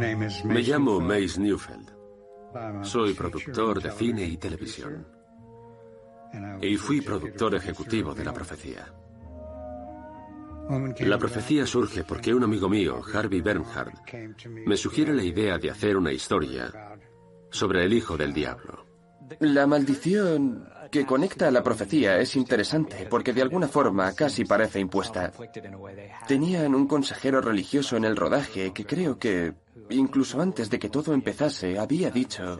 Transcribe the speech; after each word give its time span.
Me 0.00 0.62
llamo 0.62 0.98
Mace 0.98 1.38
Newfeld. 1.38 1.90
Soy 2.82 3.12
productor 3.12 3.82
de 3.82 3.90
cine 3.90 4.24
y 4.24 4.38
televisión. 4.38 5.06
Y 6.62 6.76
fui 6.76 7.02
productor 7.02 7.54
ejecutivo 7.54 8.14
de 8.14 8.24
La 8.24 8.32
Profecía. 8.32 8.86
La 11.00 11.18
profecía 11.18 11.66
surge 11.66 12.04
porque 12.04 12.32
un 12.32 12.44
amigo 12.44 12.68
mío, 12.68 13.02
Harvey 13.12 13.42
Bernhard, 13.42 13.92
me 14.64 14.76
sugiere 14.76 15.12
la 15.12 15.24
idea 15.24 15.58
de 15.58 15.70
hacer 15.70 15.96
una 15.96 16.12
historia 16.12 16.72
sobre 17.50 17.84
el 17.84 17.92
hijo 17.92 18.16
del 18.16 18.32
diablo. 18.32 18.86
La 19.40 19.66
maldición 19.66 20.66
que 20.90 21.06
conecta 21.06 21.48
a 21.48 21.50
la 21.50 21.62
profecía 21.62 22.18
es 22.18 22.34
interesante 22.36 23.06
porque 23.08 23.32
de 23.32 23.42
alguna 23.42 23.68
forma 23.68 24.12
casi 24.14 24.44
parece 24.44 24.80
impuesta. 24.80 25.32
Tenían 26.26 26.74
un 26.74 26.86
consejero 26.86 27.40
religioso 27.40 27.96
en 27.96 28.04
el 28.04 28.16
rodaje 28.16 28.72
que 28.72 28.84
creo 28.84 29.18
que, 29.18 29.54
incluso 29.90 30.40
antes 30.40 30.70
de 30.70 30.78
que 30.78 30.88
todo 30.88 31.12
empezase, 31.12 31.78
había 31.78 32.10
dicho, 32.10 32.58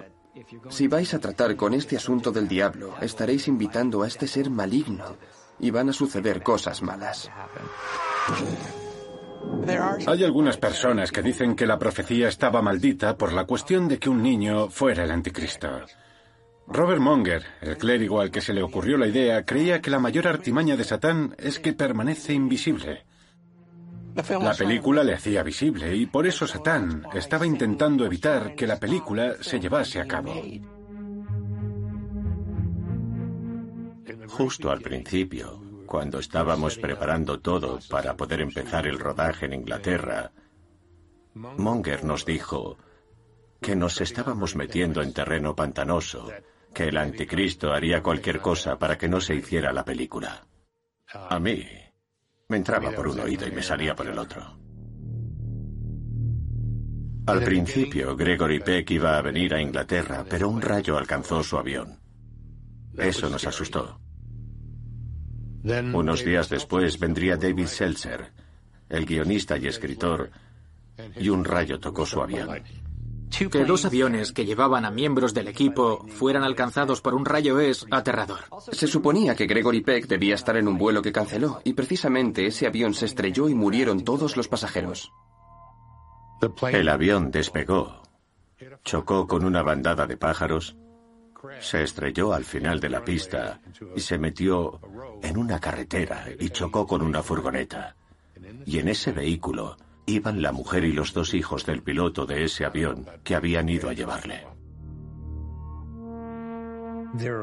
si 0.69 0.89
vais 0.89 1.13
a 1.15 1.19
tratar 1.19 1.57
con 1.57 1.75
este 1.75 1.97
asunto 1.97 2.31
del 2.31 2.49
diablo, 2.49 2.95
estaréis 3.01 3.49
invitando 3.49 4.03
a 4.03 4.07
este 4.07 4.27
ser 4.27 4.51
maligno 4.51 5.17
y 5.59 5.71
van 5.71 5.89
a 5.89 5.93
suceder 5.93 6.43
cosas 6.43 6.83
malas. 6.83 7.31
Hay 10.07 10.25
algunas 10.25 10.57
personas 10.57 11.13
que 11.13 11.23
dicen 11.23 11.57
que 11.57 11.67
la 11.67 11.79
profecía 11.79 12.29
estaba 12.29 12.63
maldita 12.63 13.17
por 13.17 13.33
la 13.33 13.45
cuestión 13.45 13.89
de 13.89 13.99
que 13.99 14.09
un 14.09 14.23
niño 14.23 14.69
fuera 14.69 15.05
el 15.05 15.11
anticristo. 15.11 15.69
Robert 16.67 17.01
Monger, 17.01 17.45
el 17.63 17.77
clérigo 17.77 18.21
al 18.21 18.31
que 18.31 18.41
se 18.41 18.53
le 18.53 18.63
ocurrió 18.63 18.97
la 18.97 19.09
idea, 19.09 19.45
creía 19.45 19.81
que 19.81 19.91
la 19.91 19.99
mayor 19.99 20.29
artimaña 20.29 20.77
de 20.77 20.85
Satán 20.85 21.35
es 21.39 21.59
que 21.59 21.73
permanece 21.73 22.33
invisible. 22.33 23.05
La 24.15 24.55
película 24.55 25.05
le 25.05 25.15
hacía 25.15 25.43
visible 25.43 25.95
y 25.95 26.07
por 26.07 26.27
eso 26.27 26.47
Satán 26.47 27.05
estaba 27.15 27.47
intentando 27.47 28.05
evitar 28.05 28.55
que 28.55 28.67
la 28.67 28.79
película 28.79 29.37
se 29.41 29.61
llevase 29.61 30.01
a 30.01 30.07
cabo. 30.07 30.35
Justo 34.29 34.71
al 34.71 34.81
principio, 34.81 35.63
cuando 35.87 36.19
estábamos 36.19 36.77
preparando 36.79 37.41
todo 37.41 37.79
para 37.89 38.17
poder 38.17 38.41
empezar 38.41 38.87
el 38.87 38.99
rodaje 38.99 39.47
en 39.47 39.55
Inglaterra, 39.55 40.33
Monger 41.35 42.05
nos 42.05 42.25
dijo 42.25 42.79
que 43.61 43.77
nos 43.77 44.01
estábamos 44.01 44.57
metiendo 44.57 45.03
en 45.03 45.13
terreno 45.13 45.55
pantanoso 45.55 46.31
que 46.75 46.89
el 46.89 46.97
anticristo 46.97 47.73
haría 47.73 48.03
cualquier 48.03 48.41
cosa 48.41 48.79
para 48.79 48.97
que 48.97 49.09
no 49.09 49.21
se 49.21 49.35
hiciera 49.35 49.73
la 49.73 49.85
película. 49.85 50.47
A 51.13 51.39
mí 51.39 51.67
me 52.51 52.57
entraba 52.57 52.91
por 52.91 53.09
un 53.09 53.21
oído 53.21 53.47
y 53.47 53.53
me 53.53 53.63
salía 53.63 53.95
por 53.95 54.09
el 54.09 54.19
otro. 54.19 54.43
Al 57.27 57.45
principio, 57.45 58.17
Gregory 58.17 58.59
Peck 58.59 58.91
iba 58.91 59.17
a 59.17 59.23
venir 59.23 59.55
a 59.55 59.63
Inglaterra, 59.63 60.25
pero 60.29 60.49
un 60.49 60.61
rayo 60.61 60.99
alcanzó 60.99 61.45
su 61.45 61.57
avión. 61.57 61.97
Eso 62.97 63.31
nos 63.31 63.47
asustó. 63.47 64.01
Unos 65.63 66.25
días 66.25 66.49
después 66.49 66.99
vendría 66.99 67.37
David 67.37 67.67
Seltzer, 67.67 68.33
el 68.89 69.07
guionista 69.07 69.57
y 69.57 69.69
escritor, 69.69 70.31
y 71.17 71.29
un 71.29 71.45
rayo 71.45 71.79
tocó 71.79 72.05
su 72.05 72.21
avión. 72.21 72.49
Que 73.31 73.65
dos 73.65 73.85
aviones 73.85 74.33
que 74.33 74.45
llevaban 74.45 74.85
a 74.85 74.91
miembros 74.91 75.33
del 75.33 75.49
equipo 75.49 76.05
fueran 76.09 76.43
alcanzados 76.43 77.01
por 77.01 77.15
un 77.15 77.25
rayo 77.25 77.61
es 77.61 77.87
aterrador. 77.91 78.41
Se 78.73 78.87
suponía 78.87 79.35
que 79.35 79.47
Gregory 79.47 79.81
Peck 79.81 80.07
debía 80.07 80.35
estar 80.35 80.57
en 80.57 80.69
un 80.69 80.77
vuelo 80.77 81.01
que 81.01 81.13
canceló, 81.13 81.61
y 81.65 81.73
precisamente 81.73 82.47
ese 82.47 82.67
avión 82.67 82.93
se 82.93 83.07
estrelló 83.07 83.49
y 83.49 83.55
murieron 83.55 84.05
todos 84.05 84.37
los 84.37 84.49
pasajeros. 84.49 85.13
El 86.73 86.89
avión 86.89 87.31
despegó, 87.31 88.03
chocó 88.85 89.27
con 89.27 89.45
una 89.45 89.63
bandada 89.63 90.07
de 90.07 90.17
pájaros, 90.17 90.77
se 91.61 91.83
estrelló 91.83 92.33
al 92.33 92.45
final 92.45 92.81
de 92.81 92.89
la 92.89 93.05
pista 93.05 93.61
y 93.95 94.01
se 94.01 94.19
metió 94.19 94.81
en 95.23 95.39
una 95.39 95.59
carretera 95.59 96.27
y 96.39 96.51
chocó 96.51 96.87
con 96.87 97.03
una 97.03 97.23
furgoneta. 97.23 97.97
Y 98.67 98.79
en 98.79 98.89
ese 98.89 99.13
vehículo 99.13 99.77
iban 100.07 100.43
la 100.43 100.53
mujer 100.53 100.85
y 100.85 100.93
los 100.93 101.13
dos 101.13 101.35
hijos 101.35 101.67
del 101.67 101.83
piloto 101.83 102.27
de 102.27 102.45
ese 102.45 102.65
avión 102.65 103.07
que 103.25 103.35
habían 103.35 103.69
ido 103.69 103.89
a 103.89 103.93
llevarle. 103.93 104.47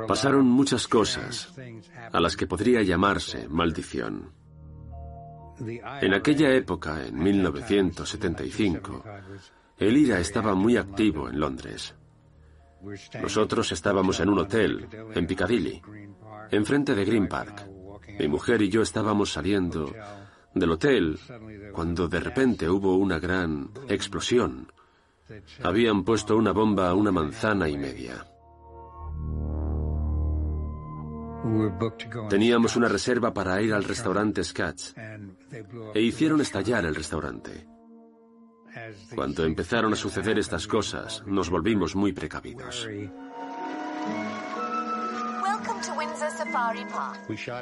Pasaron 0.07 0.45
muchas 0.45 0.87
cosas 0.87 1.53
a 2.11 2.19
las 2.19 2.37
que 2.37 2.47
podría 2.47 2.81
llamarse 2.81 3.47
maldición. 3.49 4.31
En 6.01 6.13
aquella 6.13 6.53
época, 6.53 7.05
en 7.05 7.17
1975, 7.17 9.03
el 9.77 9.97
IRA 9.97 10.19
estaba 10.19 10.53
muy 10.55 10.77
activo 10.77 11.29
en 11.29 11.39
Londres. 11.39 11.95
Nosotros 13.21 13.71
estábamos 13.71 14.19
en 14.19 14.29
un 14.29 14.39
hotel, 14.39 14.87
en 15.13 15.27
Piccadilly, 15.27 15.81
enfrente 16.51 16.95
de 16.95 17.05
Green 17.05 17.27
Park. 17.27 17.67
Mi 18.19 18.27
mujer 18.27 18.61
y 18.61 18.69
yo 18.69 18.81
estábamos 18.81 19.33
saliendo 19.33 19.93
del 20.53 20.71
hotel 20.71 21.19
cuando 21.77 22.07
de 22.07 22.19
repente 22.19 22.67
hubo 22.67 22.97
una 22.97 23.19
gran 23.19 23.69
explosión. 23.87 24.71
Habían 25.61 26.03
puesto 26.03 26.35
una 26.35 26.51
bomba 26.51 26.89
a 26.89 26.95
una 26.95 27.11
manzana 27.11 27.69
y 27.69 27.77
media. 27.77 28.25
Teníamos 32.31 32.75
una 32.77 32.87
reserva 32.87 33.31
para 33.31 33.61
ir 33.61 33.75
al 33.75 33.83
restaurante 33.83 34.43
Scatch 34.43 34.93
e 35.93 36.01
hicieron 36.01 36.41
estallar 36.41 36.83
el 36.83 36.95
restaurante. 36.95 37.67
Cuando 39.13 39.45
empezaron 39.45 39.93
a 39.93 39.95
suceder 39.95 40.39
estas 40.39 40.65
cosas, 40.65 41.21
nos 41.27 41.51
volvimos 41.51 41.95
muy 41.95 42.11
precavidos. 42.11 42.89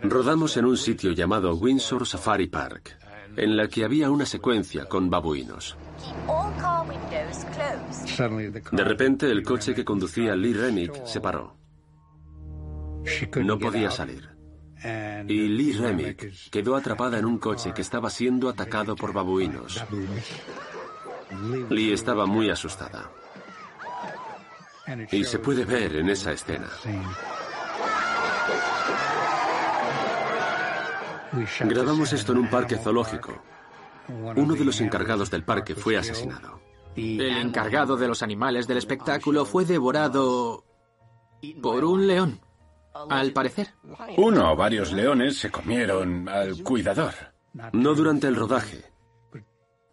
Rodamos 0.03 0.55
en 0.55 0.65
un 0.65 0.77
sitio 0.77 1.11
llamado 1.11 1.53
Windsor 1.55 2.07
Safari 2.07 2.47
Park, 2.47 2.97
en 3.37 3.57
la 3.57 3.67
que 3.67 3.83
había 3.83 4.09
una 4.09 4.25
secuencia 4.25 4.85
con 4.85 5.09
babuinos. 5.09 5.77
De 8.71 8.83
repente 8.83 9.29
el 9.29 9.43
coche 9.43 9.73
que 9.73 9.85
conducía 9.85 10.35
Lee 10.35 10.53
Remick 10.53 11.05
se 11.05 11.21
paró. 11.21 11.55
No 13.43 13.59
podía 13.59 13.91
salir. 13.91 14.29
Y 15.27 15.47
Lee 15.47 15.73
Remick 15.73 16.49
quedó 16.49 16.75
atrapada 16.75 17.17
en 17.17 17.25
un 17.25 17.37
coche 17.37 17.73
que 17.73 17.81
estaba 17.81 18.09
siendo 18.09 18.49
atacado 18.49 18.95
por 18.95 19.13
babuinos. 19.13 19.83
Lee 21.69 21.91
estaba 21.91 22.25
muy 22.25 22.49
asustada. 22.49 23.11
Y 25.11 25.23
se 25.23 25.39
puede 25.39 25.65
ver 25.65 25.95
en 25.95 26.09
esa 26.09 26.31
escena. 26.31 26.69
Grabamos 31.61 32.13
esto 32.13 32.31
en 32.31 32.39
un 32.39 32.49
parque 32.49 32.77
zoológico. 32.77 33.41
Uno 34.07 34.55
de 34.55 34.65
los 34.65 34.81
encargados 34.81 35.31
del 35.31 35.43
parque 35.43 35.75
fue 35.75 35.97
asesinado. 35.97 36.61
El 36.95 37.37
encargado 37.37 37.97
de 37.97 38.07
los 38.07 38.23
animales 38.23 38.67
del 38.67 38.77
espectáculo 38.77 39.45
fue 39.45 39.65
devorado 39.65 40.63
por 41.61 41.83
un 41.83 42.07
león, 42.07 42.39
al 43.09 43.31
parecer. 43.31 43.73
Uno 44.17 44.53
o 44.53 44.55
varios 44.55 44.93
leones 44.93 45.37
se 45.37 45.51
comieron 45.51 46.29
al 46.29 46.63
cuidador. 46.63 47.13
No 47.73 47.93
durante 47.93 48.27
el 48.27 48.35
rodaje, 48.35 48.83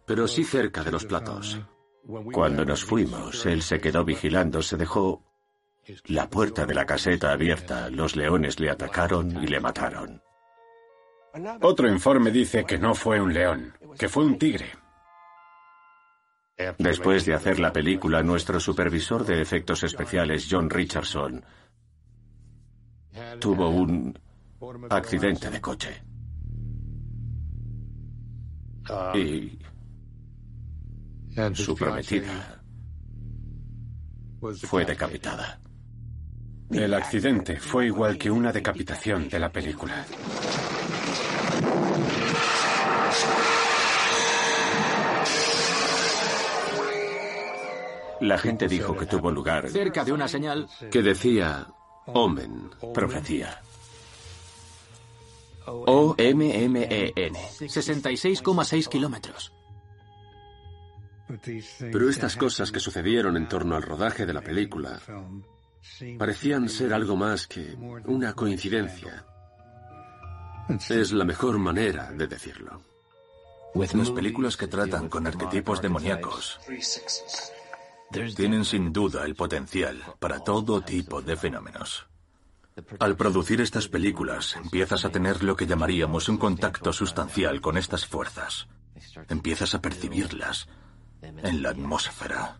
pero 0.05 0.27
sí 0.27 0.43
cerca 0.43 0.83
de 0.83 0.91
los 0.91 1.05
platos. 1.05 1.59
Cuando 2.33 2.65
nos 2.65 2.83
fuimos, 2.83 3.45
él 3.45 3.61
se 3.61 3.79
quedó 3.79 4.03
vigilando, 4.03 4.61
se 4.61 4.77
dejó 4.77 5.23
la 6.05 6.29
puerta 6.29 6.65
de 6.65 6.73
la 6.73 6.85
caseta 6.85 7.31
abierta, 7.31 7.89
los 7.89 8.15
leones 8.15 8.59
le 8.59 8.69
atacaron 8.69 9.43
y 9.43 9.47
le 9.47 9.59
mataron. 9.59 10.21
Otro 11.61 11.87
informe 11.89 12.31
dice 12.31 12.63
que 12.63 12.77
no 12.77 12.93
fue 12.93 13.19
un 13.19 13.33
león, 13.33 13.73
que 13.97 14.07
fue 14.07 14.25
un 14.25 14.37
tigre. 14.37 14.67
Después 16.77 17.25
de 17.25 17.33
hacer 17.33 17.59
la 17.59 17.73
película, 17.73 18.21
nuestro 18.21 18.59
supervisor 18.59 19.25
de 19.25 19.41
efectos 19.41 19.83
especiales, 19.83 20.47
John 20.49 20.69
Richardson, 20.69 21.43
tuvo 23.39 23.69
un 23.69 24.17
accidente 24.89 25.49
de 25.49 25.61
coche. 25.61 26.03
Y 29.15 29.59
su 31.53 31.75
prometida 31.75 32.61
fue 34.61 34.85
decapitada. 34.85 35.59
El 36.69 36.93
accidente 36.93 37.57
fue 37.59 37.87
igual 37.87 38.17
que 38.17 38.29
una 38.29 38.51
decapitación 38.51 39.29
de 39.29 39.39
la 39.39 39.51
película. 39.51 40.05
La 48.23 48.37
gente 48.37 48.69
dijo 48.69 48.95
que 48.95 49.05
tuvo 49.05 49.29
lugar 49.31 49.69
cerca 49.69 50.05
de 50.05 50.13
una 50.13 50.29
señal 50.29 50.69
que 50.89 51.01
decía 51.01 51.67
Omen, 52.05 52.69
profecía. 52.93 53.61
O-M-M-E-N. 55.65 57.39
66,6 57.59 58.87
kilómetros. 58.87 59.51
Pero 61.79 62.09
estas 62.09 62.37
cosas 62.37 62.71
que 62.71 62.79
sucedieron 62.79 63.35
en 63.35 63.49
torno 63.49 63.75
al 63.75 63.83
rodaje 63.83 64.25
de 64.25 64.33
la 64.33 64.41
película 64.41 65.01
parecían 66.17 66.69
ser 66.69 66.93
algo 66.93 67.17
más 67.17 67.45
que 67.47 67.75
una 68.05 68.33
coincidencia. 68.33 69.25
Es 70.89 71.11
la 71.11 71.25
mejor 71.25 71.57
manera 71.59 72.09
de 72.13 72.27
decirlo. 72.27 72.81
Las 73.75 74.11
películas 74.11 74.55
que 74.55 74.67
tratan 74.67 75.09
con 75.09 75.27
arquetipos 75.27 75.81
demoníacos 75.81 76.61
tienen 78.35 78.65
sin 78.65 78.93
duda 78.93 79.25
el 79.25 79.35
potencial 79.35 80.01
para 80.19 80.39
todo 80.39 80.81
tipo 80.81 81.21
de 81.21 81.35
fenómenos. 81.35 82.07
Al 82.99 83.15
producir 83.15 83.61
estas 83.61 83.87
películas, 83.87 84.55
empiezas 84.55 85.05
a 85.05 85.09
tener 85.09 85.43
lo 85.43 85.55
que 85.55 85.67
llamaríamos 85.67 86.27
un 86.29 86.37
contacto 86.37 86.91
sustancial 86.91 87.61
con 87.61 87.77
estas 87.77 88.05
fuerzas. 88.05 88.67
Empiezas 89.29 89.75
a 89.75 89.81
percibirlas 89.81 90.67
en 91.21 91.61
la 91.61 91.69
atmósfera, 91.69 92.59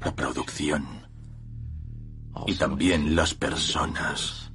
la 0.00 0.14
producción 0.14 1.08
y 2.46 2.54
también 2.56 3.16
las 3.16 3.34
personas 3.34 4.52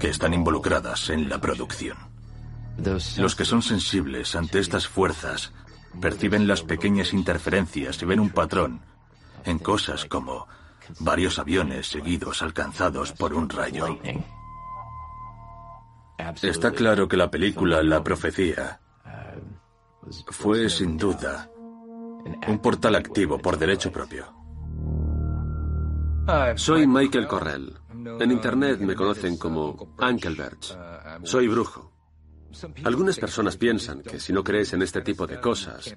que 0.00 0.08
están 0.08 0.34
involucradas 0.34 1.10
en 1.10 1.28
la 1.28 1.40
producción. 1.40 1.96
Los 3.16 3.34
que 3.34 3.44
son 3.44 3.62
sensibles 3.62 4.34
ante 4.34 4.58
estas 4.58 4.86
fuerzas 4.86 5.52
perciben 6.00 6.46
las 6.46 6.62
pequeñas 6.62 7.12
interferencias 7.12 8.00
y 8.02 8.06
ven 8.06 8.20
un 8.20 8.30
patrón 8.30 8.80
en 9.44 9.58
cosas 9.58 10.04
como 10.04 10.46
varios 11.00 11.38
aviones 11.38 11.88
seguidos 11.88 12.42
alcanzados 12.42 13.12
por 13.12 13.34
un 13.34 13.48
rayo. 13.48 13.98
Está 16.42 16.72
claro 16.72 17.08
que 17.08 17.16
la 17.16 17.30
película 17.30 17.82
La 17.82 18.02
Profecía 18.02 18.80
fue 20.30 20.68
sin 20.68 20.96
duda 20.96 21.50
un 22.46 22.58
portal 22.58 22.96
activo 22.96 23.38
por 23.38 23.58
derecho 23.58 23.92
propio. 23.92 24.34
Soy 26.56 26.86
Michael 26.86 27.26
Correll. 27.26 27.74
En 28.20 28.30
Internet 28.30 28.80
me 28.80 28.94
conocen 28.94 29.38
como 29.38 29.94
Ankelberch. 29.98 30.76
Soy 31.22 31.48
brujo. 31.48 31.92
Algunas 32.84 33.18
personas 33.18 33.56
piensan 33.56 34.02
que 34.02 34.18
si 34.18 34.32
no 34.32 34.42
crees 34.42 34.72
en 34.72 34.82
este 34.82 35.00
tipo 35.02 35.26
de 35.26 35.40
cosas, 35.40 35.94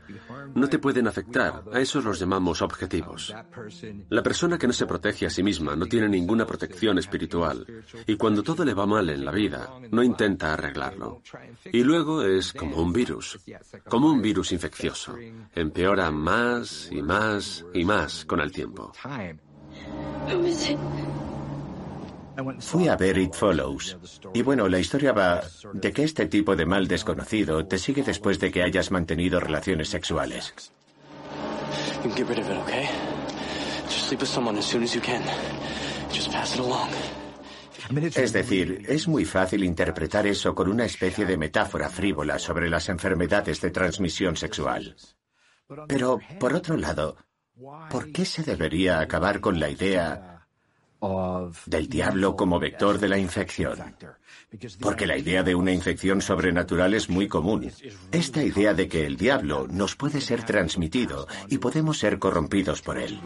no 0.53 0.67
te 0.67 0.79
pueden 0.79 1.07
afectar. 1.07 1.63
A 1.71 1.79
esos 1.79 2.03
los 2.03 2.19
llamamos 2.19 2.61
objetivos. 2.61 3.33
La 4.09 4.21
persona 4.21 4.57
que 4.57 4.67
no 4.67 4.73
se 4.73 4.85
protege 4.85 5.25
a 5.25 5.29
sí 5.29 5.43
misma 5.43 5.75
no 5.75 5.85
tiene 5.85 6.09
ninguna 6.09 6.45
protección 6.45 6.97
espiritual 6.97 7.65
y 8.05 8.15
cuando 8.15 8.43
todo 8.43 8.65
le 8.65 8.73
va 8.73 8.85
mal 8.85 9.09
en 9.09 9.25
la 9.25 9.31
vida, 9.31 9.69
no 9.91 10.03
intenta 10.03 10.53
arreglarlo. 10.53 11.21
Y 11.71 11.83
luego 11.83 12.23
es 12.23 12.53
como 12.53 12.77
un 12.77 12.91
virus, 12.91 13.39
como 13.87 14.09
un 14.09 14.21
virus 14.21 14.51
infeccioso. 14.51 15.15
Empeora 15.55 16.11
más 16.11 16.89
y 16.91 17.01
más 17.01 17.65
y 17.73 17.85
más 17.85 18.25
con 18.25 18.41
el 18.41 18.51
tiempo. 18.51 18.91
Fui 22.59 22.87
a 22.87 22.95
ver 22.95 23.17
It 23.17 23.33
Follows. 23.33 23.97
Y 24.33 24.41
bueno, 24.41 24.67
la 24.67 24.79
historia 24.79 25.13
va 25.13 25.41
de 25.73 25.91
que 25.91 26.03
este 26.03 26.25
tipo 26.27 26.55
de 26.55 26.65
mal 26.65 26.87
desconocido 26.87 27.65
te 27.65 27.77
sigue 27.77 28.03
después 28.03 28.39
de 28.39 28.51
que 28.51 28.63
hayas 28.63 28.91
mantenido 28.91 29.39
relaciones 29.39 29.89
sexuales. 29.89 30.53
Es 38.15 38.33
decir, 38.33 38.85
es 38.87 39.07
muy 39.07 39.25
fácil 39.25 39.63
interpretar 39.63 40.25
eso 40.25 40.55
con 40.55 40.69
una 40.69 40.85
especie 40.85 41.25
de 41.25 41.37
metáfora 41.37 41.89
frívola 41.89 42.39
sobre 42.39 42.69
las 42.69 42.89
enfermedades 42.89 43.59
de 43.61 43.71
transmisión 43.71 44.35
sexual. 44.35 44.95
Pero, 45.87 46.19
por 46.39 46.53
otro 46.53 46.77
lado, 46.77 47.17
¿por 47.89 48.11
qué 48.11 48.25
se 48.25 48.43
debería 48.43 48.99
acabar 48.99 49.39
con 49.39 49.59
la 49.59 49.69
idea 49.69 50.40
del 51.65 51.89
diablo 51.89 52.35
como 52.35 52.59
vector 52.59 52.99
de 52.99 53.09
la 53.09 53.17
infección. 53.17 53.95
Porque 54.79 55.07
la 55.07 55.17
idea 55.17 55.41
de 55.41 55.55
una 55.55 55.71
infección 55.71 56.21
sobrenatural 56.21 56.93
es 56.93 57.09
muy 57.09 57.27
común. 57.27 57.71
Esta 58.11 58.43
idea 58.43 58.73
de 58.73 58.87
que 58.87 59.05
el 59.05 59.17
diablo 59.17 59.67
nos 59.67 59.95
puede 59.95 60.21
ser 60.21 60.43
transmitido 60.43 61.27
y 61.47 61.57
podemos 61.57 61.97
ser 61.97 62.19
corrompidos 62.19 62.81
por 62.81 62.97
él. 62.97 63.19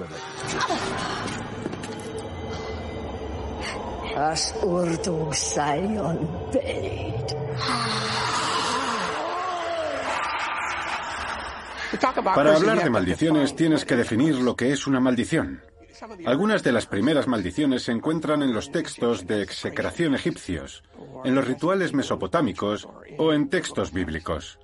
Para 12.24 12.56
hablar 12.56 12.83
de 12.83 12.89
maldiciones 12.89 13.56
tienes 13.56 13.83
que 13.83 13.95
definir 13.95 14.36
lo 14.36 14.56
que 14.56 14.72
es 14.72 14.88
una 14.88 15.00
maldición. 15.00 15.62
Algunas 16.26 16.64
de 16.64 16.72
las 16.72 16.86
primeras 16.86 17.28
maldiciones 17.28 17.84
se 17.84 17.92
encuentran 17.92 18.42
en 18.42 18.54
los 18.54 18.72
textos 18.72 19.26
de 19.28 19.42
execración 19.42 20.16
egipcios, 20.16 20.84
en 21.24 21.36
los 21.36 21.48
rituales 21.48 21.94
mesopotámicos 21.94 22.88
o 23.18 23.34
en 23.34 23.50
textos 23.50 23.92
bíblicos. 23.92 24.60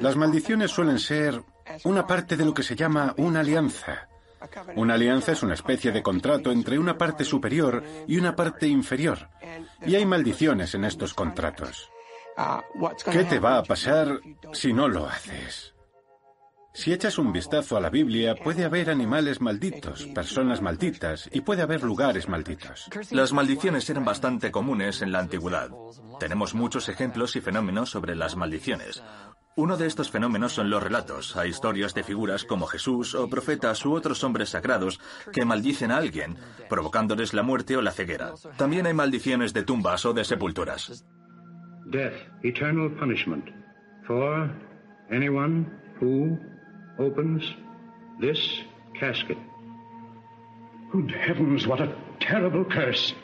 Las 0.00 0.16
maldiciones 0.16 0.70
suelen 0.70 0.98
ser 0.98 1.42
una 1.84 2.06
parte 2.06 2.36
de 2.36 2.44
lo 2.44 2.54
que 2.54 2.62
se 2.62 2.76
llama 2.76 3.14
una 3.16 3.40
alianza. 3.40 4.08
Una 4.76 4.94
alianza 4.94 5.32
es 5.32 5.42
una 5.42 5.54
especie 5.54 5.90
de 5.90 6.02
contrato 6.02 6.52
entre 6.52 6.78
una 6.78 6.98
parte 6.98 7.24
superior 7.24 7.82
y 8.06 8.18
una 8.18 8.36
parte 8.36 8.66
inferior. 8.66 9.30
Y 9.86 9.94
hay 9.94 10.04
maldiciones 10.04 10.74
en 10.74 10.84
estos 10.84 11.14
contratos. 11.14 11.90
¿Qué 13.10 13.24
te 13.24 13.38
va 13.38 13.58
a 13.58 13.62
pasar 13.62 14.20
si 14.52 14.72
no 14.72 14.88
lo 14.88 15.06
haces? 15.06 15.73
Si 16.76 16.92
echas 16.92 17.18
un 17.18 17.32
vistazo 17.32 17.76
a 17.76 17.80
la 17.80 17.88
Biblia, 17.88 18.34
puede 18.34 18.64
haber 18.64 18.90
animales 18.90 19.40
malditos, 19.40 20.06
personas 20.06 20.60
malditas 20.60 21.30
y 21.32 21.40
puede 21.40 21.62
haber 21.62 21.84
lugares 21.84 22.28
malditos. 22.28 22.90
Las 23.12 23.32
maldiciones 23.32 23.88
eran 23.88 24.04
bastante 24.04 24.50
comunes 24.50 25.00
en 25.00 25.12
la 25.12 25.20
antigüedad. 25.20 25.70
Tenemos 26.18 26.52
muchos 26.52 26.88
ejemplos 26.88 27.36
y 27.36 27.40
fenómenos 27.40 27.90
sobre 27.90 28.16
las 28.16 28.34
maldiciones. 28.34 29.04
Uno 29.54 29.76
de 29.76 29.86
estos 29.86 30.10
fenómenos 30.10 30.52
son 30.52 30.68
los 30.68 30.82
relatos. 30.82 31.36
Hay 31.36 31.50
historias 31.50 31.94
de 31.94 32.02
figuras 32.02 32.42
como 32.42 32.66
Jesús 32.66 33.14
o 33.14 33.30
profetas 33.30 33.86
u 33.86 33.94
otros 33.94 34.24
hombres 34.24 34.48
sagrados 34.48 34.98
que 35.32 35.44
maldicen 35.44 35.92
a 35.92 35.98
alguien, 35.98 36.36
provocándoles 36.68 37.34
la 37.34 37.44
muerte 37.44 37.76
o 37.76 37.82
la 37.82 37.92
ceguera. 37.92 38.32
También 38.56 38.86
hay 38.86 38.94
maldiciones 38.94 39.52
de 39.52 39.62
tumbas 39.62 40.04
o 40.06 40.12
de 40.12 40.24
sepulturas. 40.24 41.06
Death, 41.86 42.14
eternal 42.42 42.90
punishment 42.98 43.44
for 44.08 44.50
anyone 45.12 45.70
who 46.00 46.36
opens 46.98 47.42
this 48.20 48.38
casket. 48.98 49.38
Good 50.92 51.10
heavens, 51.10 51.66
what 51.66 51.80
a 51.80 51.92
terrible 52.20 52.64
curse. 52.64 53.14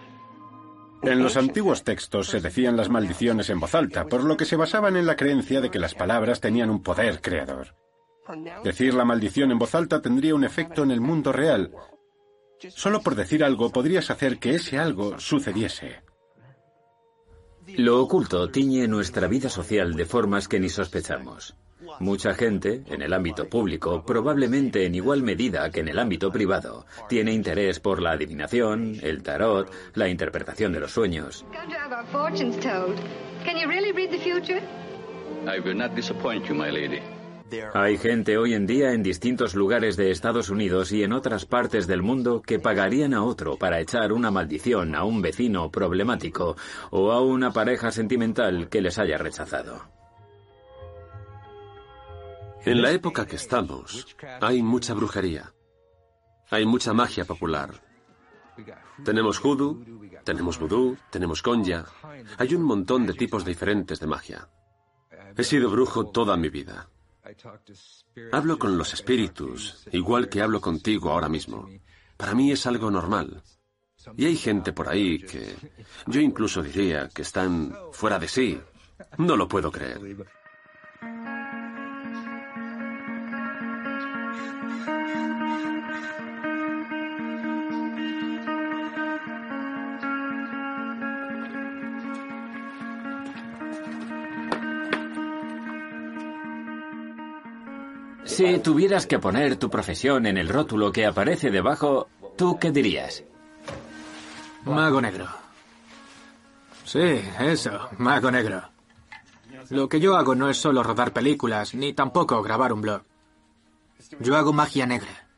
En 1.02 1.22
los 1.22 1.36
antiguos 1.36 1.82
textos 1.82 2.28
se 2.28 2.40
decían 2.40 2.76
las 2.76 2.90
maldiciones 2.90 3.48
en 3.48 3.58
voz 3.58 3.74
alta, 3.74 4.04
por 4.04 4.22
lo 4.22 4.36
que 4.36 4.44
se 4.44 4.56
basaban 4.56 4.96
en 4.96 5.06
la 5.06 5.16
creencia 5.16 5.60
de 5.62 5.70
que 5.70 5.78
las 5.78 5.94
palabras 5.94 6.40
tenían 6.40 6.68
un 6.68 6.82
poder 6.82 7.22
creador. 7.22 7.74
Decir 8.62 8.94
la 8.94 9.04
maldición 9.04 9.50
en 9.50 9.58
voz 9.58 9.74
alta 9.74 10.02
tendría 10.02 10.34
un 10.34 10.44
efecto 10.44 10.82
en 10.82 10.90
el 10.90 11.00
mundo 11.00 11.32
real. 11.32 11.72
Solo 12.68 13.00
por 13.00 13.14
decir 13.14 13.42
algo 13.42 13.70
podrías 13.70 14.10
hacer 14.10 14.38
que 14.38 14.56
ese 14.56 14.78
algo 14.78 15.18
sucediese. 15.18 16.02
Lo 17.66 18.02
oculto 18.02 18.50
tiñe 18.50 18.86
nuestra 18.86 19.26
vida 19.26 19.48
social 19.48 19.94
de 19.94 20.04
formas 20.04 20.48
que 20.48 20.60
ni 20.60 20.68
sospechamos. 20.68 21.56
Mucha 21.98 22.34
gente, 22.34 22.82
en 22.86 23.02
el 23.02 23.12
ámbito 23.12 23.48
público, 23.48 24.04
probablemente 24.04 24.84
en 24.84 24.94
igual 24.94 25.22
medida 25.22 25.70
que 25.70 25.80
en 25.80 25.88
el 25.88 25.98
ámbito 25.98 26.30
privado, 26.30 26.86
tiene 27.08 27.32
interés 27.32 27.80
por 27.80 28.00
la 28.00 28.12
adivinación, 28.12 28.96
el 29.02 29.22
tarot, 29.22 29.72
la 29.94 30.08
interpretación 30.08 30.72
de 30.72 30.80
los 30.80 30.92
sueños. 30.92 31.44
Hay 37.74 37.98
gente 37.98 38.38
hoy 38.38 38.54
en 38.54 38.66
día 38.66 38.92
en 38.92 39.02
distintos 39.02 39.54
lugares 39.54 39.96
de 39.96 40.10
Estados 40.10 40.50
Unidos 40.50 40.92
y 40.92 41.02
en 41.02 41.12
otras 41.12 41.46
partes 41.46 41.86
del 41.86 42.02
mundo 42.02 42.42
que 42.42 42.60
pagarían 42.60 43.12
a 43.12 43.24
otro 43.24 43.56
para 43.56 43.80
echar 43.80 44.12
una 44.12 44.30
maldición 44.30 44.94
a 44.94 45.04
un 45.04 45.20
vecino 45.20 45.70
problemático 45.70 46.56
o 46.90 47.10
a 47.10 47.20
una 47.20 47.52
pareja 47.52 47.90
sentimental 47.90 48.68
que 48.68 48.80
les 48.80 48.98
haya 48.98 49.18
rechazado. 49.18 49.99
En 52.64 52.82
la 52.82 52.90
época 52.90 53.26
que 53.26 53.36
estamos, 53.36 54.16
hay 54.40 54.62
mucha 54.62 54.94
brujería. 54.94 55.52
Hay 56.50 56.66
mucha 56.66 56.92
magia 56.92 57.24
popular. 57.24 57.70
Tenemos 59.04 59.38
hoodoo, 59.38 59.82
tenemos 60.24 60.58
vudú, 60.58 60.96
tenemos 61.10 61.42
conya. 61.42 61.86
Hay 62.38 62.54
un 62.54 62.62
montón 62.62 63.06
de 63.06 63.14
tipos 63.14 63.44
diferentes 63.44 64.00
de 64.00 64.06
magia. 64.06 64.48
He 65.36 65.44
sido 65.44 65.70
brujo 65.70 66.06
toda 66.06 66.36
mi 66.36 66.48
vida. 66.48 66.88
Hablo 68.32 68.58
con 68.58 68.76
los 68.76 68.92
espíritus, 68.92 69.86
igual 69.92 70.28
que 70.28 70.42
hablo 70.42 70.60
contigo 70.60 71.10
ahora 71.10 71.28
mismo. 71.28 71.68
Para 72.16 72.34
mí 72.34 72.50
es 72.50 72.66
algo 72.66 72.90
normal. 72.90 73.42
Y 74.16 74.26
hay 74.26 74.36
gente 74.36 74.72
por 74.72 74.88
ahí 74.88 75.18
que 75.18 75.54
yo 76.06 76.20
incluso 76.20 76.62
diría 76.62 77.08
que 77.08 77.22
están 77.22 77.74
fuera 77.92 78.18
de 78.18 78.28
sí. 78.28 78.60
No 79.18 79.36
lo 79.36 79.48
puedo 79.48 79.70
creer. 79.70 80.26
Si 98.24 98.58
tuvieras 98.58 99.06
que 99.06 99.18
poner 99.18 99.56
tu 99.56 99.70
profesión 99.70 100.26
en 100.26 100.36
el 100.36 100.48
rótulo 100.48 100.92
que 100.92 101.06
aparece 101.06 101.50
debajo, 101.50 102.08
¿tú 102.36 102.58
qué 102.58 102.70
dirías? 102.70 103.24
Mago 104.64 105.00
negro. 105.00 105.26
Sí, 106.84 107.22
eso, 107.40 107.88
mago 107.98 108.30
negro. 108.30 108.62
Lo 109.70 109.88
que 109.88 110.00
yo 110.00 110.16
hago 110.16 110.34
no 110.34 110.48
es 110.48 110.56
solo 110.56 110.82
rodar 110.82 111.12
películas, 111.12 111.74
ni 111.74 111.92
tampoco 111.92 112.42
grabar 112.42 112.72
un 112.72 112.80
blog. 112.80 113.02
Yo 114.18 114.36
hago 114.36 114.52
magia 114.52 114.86
negra. 114.86 115.28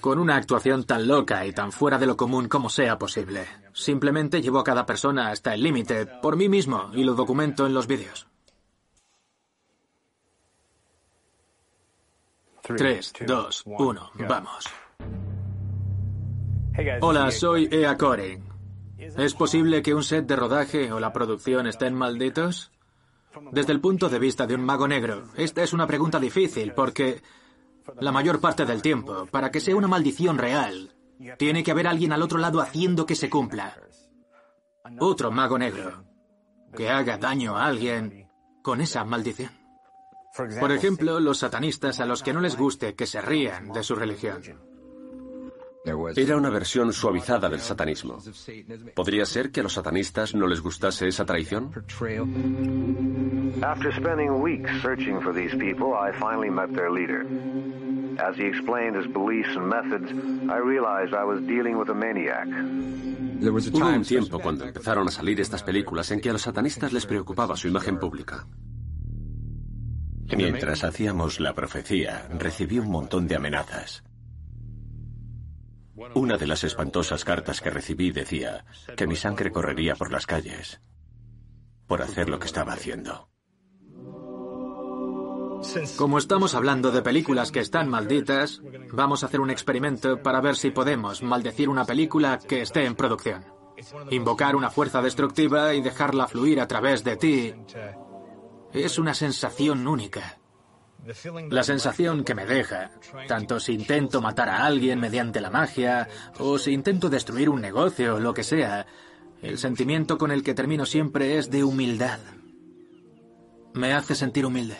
Con 0.00 0.18
una 0.18 0.36
actuación 0.36 0.84
tan 0.84 1.06
loca 1.08 1.46
y 1.46 1.52
tan 1.52 1.72
fuera 1.72 1.98
de 1.98 2.06
lo 2.06 2.16
común 2.16 2.48
como 2.48 2.68
sea 2.68 2.98
posible. 2.98 3.46
Simplemente 3.72 4.42
llevo 4.42 4.58
a 4.58 4.64
cada 4.64 4.84
persona 4.84 5.30
hasta 5.30 5.54
el 5.54 5.62
límite, 5.62 6.06
por 6.06 6.36
mí 6.36 6.48
mismo, 6.48 6.90
y 6.92 7.04
lo 7.04 7.14
documento 7.14 7.66
en 7.66 7.72
los 7.72 7.86
vídeos. 7.86 8.26
Tres, 12.66 13.12
dos, 13.26 13.62
uno, 13.66 14.10
vamos. 14.26 14.64
Hola, 17.02 17.30
soy 17.30 17.68
Ea 17.70 17.96
Coring. 17.98 18.42
¿Es 18.96 19.34
posible 19.34 19.82
que 19.82 19.92
un 19.92 20.02
set 20.02 20.26
de 20.26 20.34
rodaje 20.34 20.90
o 20.90 20.98
la 20.98 21.12
producción 21.12 21.66
estén 21.66 21.94
malditos? 21.94 22.72
Desde 23.52 23.72
el 23.72 23.80
punto 23.80 24.08
de 24.08 24.18
vista 24.18 24.46
de 24.46 24.54
un 24.54 24.64
mago 24.64 24.88
negro, 24.88 25.24
esta 25.36 25.62
es 25.62 25.74
una 25.74 25.86
pregunta 25.86 26.18
difícil 26.18 26.72
porque 26.72 27.20
la 28.00 28.12
mayor 28.12 28.40
parte 28.40 28.64
del 28.64 28.80
tiempo, 28.80 29.26
para 29.26 29.50
que 29.50 29.60
sea 29.60 29.76
una 29.76 29.88
maldición 29.88 30.38
real, 30.38 30.94
tiene 31.36 31.62
que 31.62 31.70
haber 31.70 31.86
alguien 31.86 32.12
al 32.12 32.22
otro 32.22 32.38
lado 32.38 32.62
haciendo 32.62 33.04
que 33.04 33.14
se 33.14 33.28
cumpla. 33.28 33.76
Otro 35.00 35.30
mago 35.30 35.58
negro 35.58 36.04
que 36.74 36.88
haga 36.88 37.18
daño 37.18 37.58
a 37.58 37.66
alguien 37.66 38.26
con 38.62 38.80
esa 38.80 39.04
maldición. 39.04 39.63
Por 40.36 40.72
ejemplo, 40.72 41.20
los 41.20 41.38
satanistas 41.38 42.00
a 42.00 42.06
los 42.06 42.22
que 42.22 42.32
no 42.32 42.40
les 42.40 42.56
guste 42.56 42.94
que 42.94 43.06
se 43.06 43.20
rían 43.20 43.72
de 43.72 43.82
su 43.82 43.94
religión. 43.94 44.42
Era 46.16 46.36
una 46.36 46.48
versión 46.48 46.92
suavizada 46.92 47.48
del 47.48 47.60
satanismo. 47.60 48.18
¿Podría 48.94 49.26
ser 49.26 49.50
que 49.50 49.60
a 49.60 49.62
los 49.62 49.74
satanistas 49.74 50.34
no 50.34 50.46
les 50.46 50.60
gustase 50.60 51.06
esa 51.08 51.26
traición? 51.26 51.70
After 53.62 53.92
spending 53.94 54.30
weeks 54.42 54.70
searching 54.82 55.20
for 55.20 55.34
these 55.34 55.54
people, 55.56 55.92
I 55.94 56.12
finally 56.18 56.50
met 56.50 56.74
their 56.74 56.90
leader. 56.90 57.26
As 58.18 58.36
he 58.36 58.46
explained 58.46 58.96
his 58.96 59.06
beliefs 59.06 59.54
and 59.56 59.68
methods, 59.68 60.10
I 60.48 60.58
realized 60.58 61.12
I 61.12 61.24
was 61.24 61.40
dealing 61.46 61.76
with 61.76 61.90
a 61.90 61.94
maniac. 61.94 62.48
Hubo 63.40 63.86
un 63.86 64.02
tiempo 64.02 64.38
cuando 64.38 64.64
empezaron 64.64 65.06
a 65.08 65.10
salir 65.10 65.40
estas 65.40 65.62
películas 65.62 66.10
en 66.12 66.20
que 66.20 66.30
a 66.30 66.32
los 66.32 66.42
satanistas 66.42 66.92
les 66.92 67.04
preocupaba 67.04 67.56
su 67.56 67.68
imagen 67.68 67.98
pública. 67.98 68.46
Mientras 70.36 70.84
hacíamos 70.84 71.40
la 71.40 71.54
profecía, 71.54 72.28
recibí 72.30 72.78
un 72.78 72.90
montón 72.90 73.28
de 73.28 73.36
amenazas. 73.36 74.04
Una 76.14 76.36
de 76.36 76.46
las 76.46 76.64
espantosas 76.64 77.24
cartas 77.24 77.60
que 77.60 77.70
recibí 77.70 78.10
decía 78.10 78.64
que 78.96 79.06
mi 79.06 79.16
sangre 79.16 79.52
correría 79.52 79.94
por 79.94 80.10
las 80.10 80.26
calles 80.26 80.80
por 81.86 82.02
hacer 82.02 82.28
lo 82.28 82.38
que 82.38 82.46
estaba 82.46 82.72
haciendo. 82.72 83.28
Como 85.96 86.18
estamos 86.18 86.54
hablando 86.54 86.90
de 86.90 87.02
películas 87.02 87.50
que 87.50 87.60
están 87.60 87.88
malditas, 87.88 88.60
vamos 88.92 89.22
a 89.22 89.26
hacer 89.26 89.40
un 89.40 89.50
experimento 89.50 90.22
para 90.22 90.40
ver 90.40 90.56
si 90.56 90.70
podemos 90.70 91.22
maldecir 91.22 91.68
una 91.68 91.84
película 91.84 92.38
que 92.38 92.62
esté 92.62 92.84
en 92.84 92.94
producción. 92.94 93.44
Invocar 94.10 94.56
una 94.56 94.70
fuerza 94.70 95.00
destructiva 95.02 95.74
y 95.74 95.80
dejarla 95.80 96.28
fluir 96.28 96.60
a 96.60 96.68
través 96.68 97.02
de 97.02 97.16
ti 97.16 97.54
es 98.74 98.98
una 98.98 99.14
sensación 99.14 99.86
única. 99.86 100.38
La 101.50 101.62
sensación 101.62 102.24
que 102.24 102.34
me 102.34 102.46
deja, 102.46 102.90
tanto 103.28 103.60
si 103.60 103.74
intento 103.74 104.22
matar 104.22 104.48
a 104.48 104.64
alguien 104.64 104.98
mediante 105.00 105.40
la 105.40 105.50
magia, 105.50 106.08
o 106.38 106.58
si 106.58 106.72
intento 106.72 107.10
destruir 107.10 107.50
un 107.50 107.60
negocio 107.60 108.18
lo 108.18 108.32
que 108.32 108.42
sea, 108.42 108.86
el 109.42 109.58
sentimiento 109.58 110.16
con 110.16 110.30
el 110.30 110.42
que 110.42 110.54
termino 110.54 110.86
siempre 110.86 111.36
es 111.38 111.50
de 111.50 111.62
humildad. 111.62 112.18
Me 113.74 113.92
hace 113.92 114.14
sentir 114.14 114.46
humilde. 114.46 114.78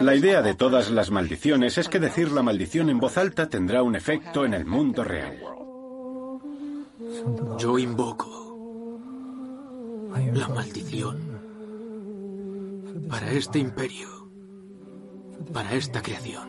La 0.00 0.16
idea 0.16 0.42
de 0.42 0.54
todas 0.54 0.90
las 0.90 1.12
maldiciones 1.12 1.78
es 1.78 1.88
que 1.88 2.00
decir 2.00 2.32
la 2.32 2.42
maldición 2.42 2.90
en 2.90 2.98
voz 2.98 3.16
alta 3.16 3.48
tendrá 3.48 3.84
un 3.84 3.94
efecto 3.94 4.44
en 4.44 4.54
el 4.54 4.64
mundo 4.66 5.04
real. 5.04 5.38
Yo 7.58 7.78
invoco 7.78 8.38
la 10.34 10.48
maldición 10.48 11.18
para 13.08 13.30
este 13.30 13.58
imperio, 13.58 14.08
para 15.52 15.72
esta 15.74 16.02
creación. 16.02 16.48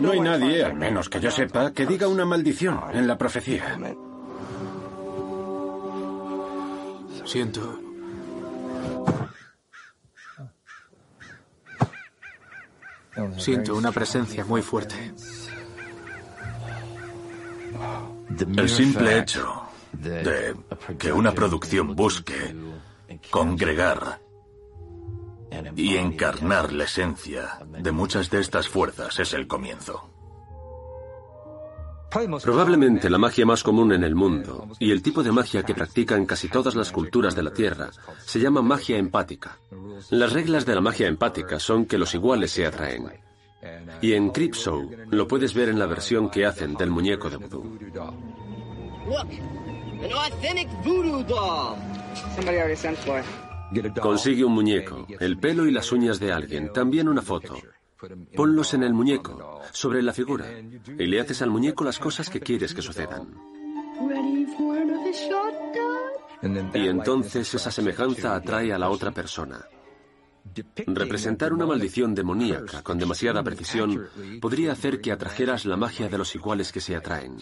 No 0.00 0.10
hay 0.10 0.20
nadie, 0.20 0.64
al 0.64 0.74
menos 0.74 1.08
que 1.08 1.20
yo 1.20 1.30
sepa, 1.30 1.72
que 1.72 1.86
diga 1.86 2.08
una 2.08 2.24
maldición 2.24 2.80
en 2.92 3.06
la 3.06 3.16
profecía. 3.16 3.78
Siento. 7.24 7.80
Siento 13.38 13.76
una 13.76 13.92
presencia 13.92 14.44
muy 14.44 14.62
fuerte. 14.62 15.12
El 18.40 18.68
simple 18.68 19.18
hecho 19.18 19.62
de 19.92 20.54
que 20.98 21.12
una 21.12 21.32
producción 21.32 21.94
busque 21.94 22.54
congregar 23.30 24.20
y 25.76 25.96
encarnar 25.96 26.72
la 26.72 26.84
esencia 26.84 27.58
de 27.66 27.92
muchas 27.92 28.30
de 28.30 28.40
estas 28.40 28.68
fuerzas 28.68 29.18
es 29.18 29.32
el 29.32 29.46
comienzo. 29.46 30.10
Probablemente 32.42 33.10
la 33.10 33.18
magia 33.18 33.44
más 33.44 33.62
común 33.62 33.92
en 33.92 34.02
el 34.02 34.14
mundo 34.14 34.68
y 34.78 34.92
el 34.92 35.02
tipo 35.02 35.22
de 35.22 35.30
magia 35.30 35.62
que 35.62 35.74
practican 35.74 36.24
casi 36.24 36.48
todas 36.48 36.74
las 36.74 36.90
culturas 36.90 37.36
de 37.36 37.42
la 37.42 37.52
Tierra 37.52 37.90
se 38.24 38.40
llama 38.40 38.62
magia 38.62 38.96
empática. 38.96 39.58
Las 40.10 40.32
reglas 40.32 40.64
de 40.64 40.74
la 40.74 40.80
magia 40.80 41.06
empática 41.06 41.58
son 41.60 41.84
que 41.84 41.98
los 41.98 42.14
iguales 42.14 42.50
se 42.50 42.66
atraen. 42.66 43.10
Y 44.00 44.12
en 44.12 44.30
Creepshow 44.30 44.90
lo 45.10 45.26
puedes 45.26 45.54
ver 45.54 45.68
en 45.68 45.78
la 45.78 45.86
versión 45.86 46.30
que 46.30 46.46
hacen 46.46 46.74
del 46.74 46.90
muñeco 46.90 47.28
de 47.28 47.36
vudú. 47.36 47.78
Consigue 54.00 54.44
un 54.44 54.52
muñeco, 54.52 55.06
el 55.18 55.38
pelo 55.38 55.66
y 55.66 55.72
las 55.72 55.92
uñas 55.92 56.20
de 56.20 56.32
alguien, 56.32 56.72
también 56.72 57.08
una 57.08 57.22
foto. 57.22 57.56
Ponlos 58.34 58.74
en 58.74 58.84
el 58.84 58.94
muñeco, 58.94 59.60
sobre 59.72 60.02
la 60.02 60.12
figura, 60.12 60.46
y 60.98 61.06
le 61.06 61.20
haces 61.20 61.42
al 61.42 61.50
muñeco 61.50 61.84
las 61.84 61.98
cosas 61.98 62.30
que 62.30 62.40
quieres 62.40 62.72
que 62.74 62.82
sucedan. 62.82 63.34
Y 66.74 66.86
entonces 66.86 67.52
esa 67.52 67.70
semejanza 67.70 68.36
atrae 68.36 68.72
a 68.72 68.78
la 68.78 68.90
otra 68.90 69.10
persona. 69.10 69.66
Representar 70.86 71.52
una 71.52 71.66
maldición 71.66 72.14
demoníaca 72.14 72.82
con 72.82 72.98
demasiada 72.98 73.42
precisión 73.42 74.08
podría 74.40 74.72
hacer 74.72 75.00
que 75.00 75.12
atrajeras 75.12 75.64
la 75.64 75.76
magia 75.76 76.08
de 76.08 76.18
los 76.18 76.34
iguales 76.34 76.72
que 76.72 76.80
se 76.80 76.96
atraen. 76.96 77.36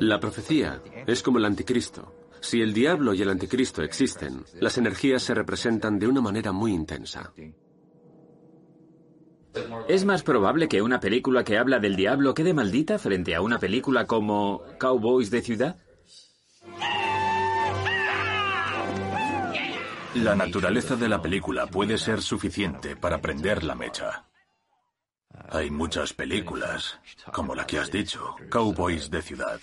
La 0.00 0.20
profecía 0.20 0.82
es 1.06 1.22
como 1.22 1.38
el 1.38 1.44
anticristo. 1.44 2.12
Si 2.40 2.60
el 2.60 2.74
diablo 2.74 3.14
y 3.14 3.22
el 3.22 3.30
anticristo 3.30 3.82
existen, 3.82 4.44
las 4.60 4.76
energías 4.78 5.22
se 5.22 5.34
representan 5.34 5.98
de 5.98 6.06
una 6.06 6.20
manera 6.20 6.52
muy 6.52 6.72
intensa. 6.72 7.32
¿Es 9.88 10.04
más 10.04 10.22
probable 10.22 10.68
que 10.68 10.82
una 10.82 11.00
película 11.00 11.42
que 11.42 11.56
habla 11.56 11.78
del 11.78 11.96
diablo 11.96 12.34
quede 12.34 12.52
maldita 12.52 12.98
frente 12.98 13.34
a 13.34 13.40
una 13.40 13.58
película 13.58 14.06
como 14.06 14.62
Cowboys 14.78 15.30
de 15.30 15.40
ciudad? 15.40 15.78
La 20.22 20.34
naturaleza 20.34 20.96
de 20.96 21.08
la 21.08 21.20
película 21.20 21.66
puede 21.66 21.98
ser 21.98 22.22
suficiente 22.22 22.96
para 22.96 23.20
prender 23.20 23.62
la 23.62 23.74
mecha. 23.74 24.24
Hay 25.50 25.70
muchas 25.70 26.14
películas, 26.14 26.98
como 27.32 27.54
la 27.54 27.66
que 27.66 27.78
has 27.78 27.90
dicho, 27.90 28.34
Cowboys 28.50 29.10
de 29.10 29.20
ciudad, 29.20 29.60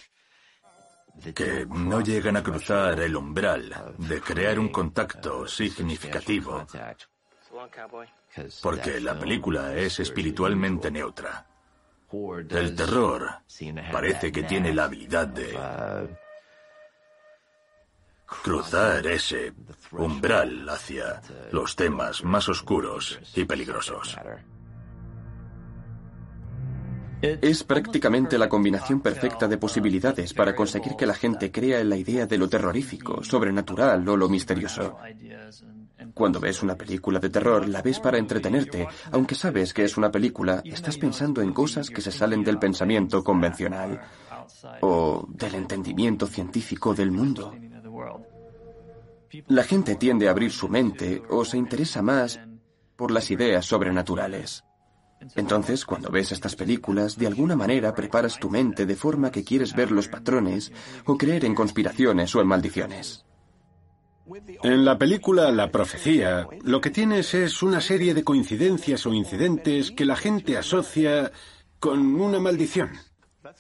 que 1.34 1.66
no 1.68 2.02
llegan 2.02 2.38
a 2.38 2.44
cruzar 2.44 3.00
el 3.00 3.16
umbral 3.16 3.96
de 3.98 4.22
crear 4.22 4.60
un 4.60 4.70
contacto 4.70 5.48
significativo, 5.48 6.68
porque 8.62 9.00
la 9.00 9.18
película 9.18 9.76
es 9.76 10.00
espiritualmente 10.00 10.92
neutra. 10.92 11.48
El 12.50 12.76
terror 12.76 13.40
parece 13.92 14.32
que 14.32 14.44
tiene 14.44 14.72
la 14.72 14.84
habilidad 14.84 15.28
de 15.28 15.58
cruzar 18.42 19.06
ese 19.08 19.54
umbral 19.92 20.68
hacia 20.70 21.22
los 21.52 21.76
temas 21.76 22.24
más 22.24 22.50
oscuros 22.50 23.20
y 23.36 23.46
peligrosos. 23.46 24.18
Es 27.22 27.64
prácticamente 27.64 28.38
la 28.38 28.50
combinación 28.50 29.00
perfecta 29.00 29.48
de 29.48 29.58
posibilidades 29.58 30.34
para 30.34 30.54
conseguir 30.54 30.98
que 30.98 31.06
la 31.06 31.14
gente 31.14 31.52
crea 31.52 31.80
en 31.80 31.90
la 31.90 31.96
idea 31.96 32.26
de 32.26 32.38
lo 32.38 32.50
terrorífico, 32.50 33.24
sobrenatural 33.24 34.08
o 34.10 34.18
lo 34.18 34.28
misterioso. 34.28 34.98
Cuando 36.14 36.42
ves 36.42 36.62
una 36.62 36.76
película 36.76 37.20
de 37.20 37.30
terror, 37.30 37.68
la 37.70 37.82
ves 37.82 38.02
para 38.02 38.18
entretenerte. 38.18 38.88
Aunque 39.12 39.36
sabes 39.36 39.74
que 39.74 39.86
es 39.86 39.96
una 39.96 40.12
película, 40.12 40.62
estás 40.66 40.98
pensando 40.98 41.42
en 41.42 41.54
cosas 41.54 41.90
que 41.90 42.02
se 42.02 42.12
salen 42.12 42.44
del 42.44 42.60
pensamiento 42.60 43.24
convencional 43.24 44.02
o 44.82 45.26
del 45.30 45.56
entendimiento 45.56 46.28
científico 46.28 46.94
del 46.94 47.12
mundo. 47.12 47.56
La 49.48 49.64
gente 49.64 49.96
tiende 49.96 50.28
a 50.28 50.32
abrir 50.32 50.52
su 50.52 50.70
mente 50.70 51.24
o 51.30 51.46
se 51.46 51.58
interesa 51.58 52.02
más 52.02 52.40
por 52.96 53.12
las 53.12 53.32
ideas 53.32 53.66
sobrenaturales. 53.66 54.64
Entonces, 55.36 55.86
cuando 55.86 56.12
ves 56.12 56.32
estas 56.32 56.56
películas, 56.56 57.18
de 57.18 57.28
alguna 57.28 57.56
manera 57.56 57.96
preparas 57.96 58.40
tu 58.40 58.50
mente 58.50 58.86
de 58.86 58.96
forma 58.96 59.32
que 59.32 59.44
quieres 59.44 59.74
ver 59.74 59.92
los 59.92 60.08
patrones 60.08 60.72
o 61.06 61.18
creer 61.18 61.46
en 61.46 61.56
conspiraciones 61.56 62.36
o 62.36 62.42
en 62.42 62.48
maldiciones. 62.48 63.26
En 64.64 64.86
la 64.86 64.98
película 64.98 65.52
La 65.52 65.70
Profecía, 65.72 66.48
lo 66.64 66.80
que 66.80 66.90
tienes 66.90 67.34
es 67.34 67.62
una 67.62 67.82
serie 67.82 68.14
de 68.14 68.24
coincidencias 68.24 69.06
o 69.06 69.14
incidentes 69.14 69.92
que 69.92 70.06
la 70.06 70.16
gente 70.16 70.58
asocia 70.58 71.32
con 71.80 72.16
una 72.16 72.40
maldición. 72.40 72.92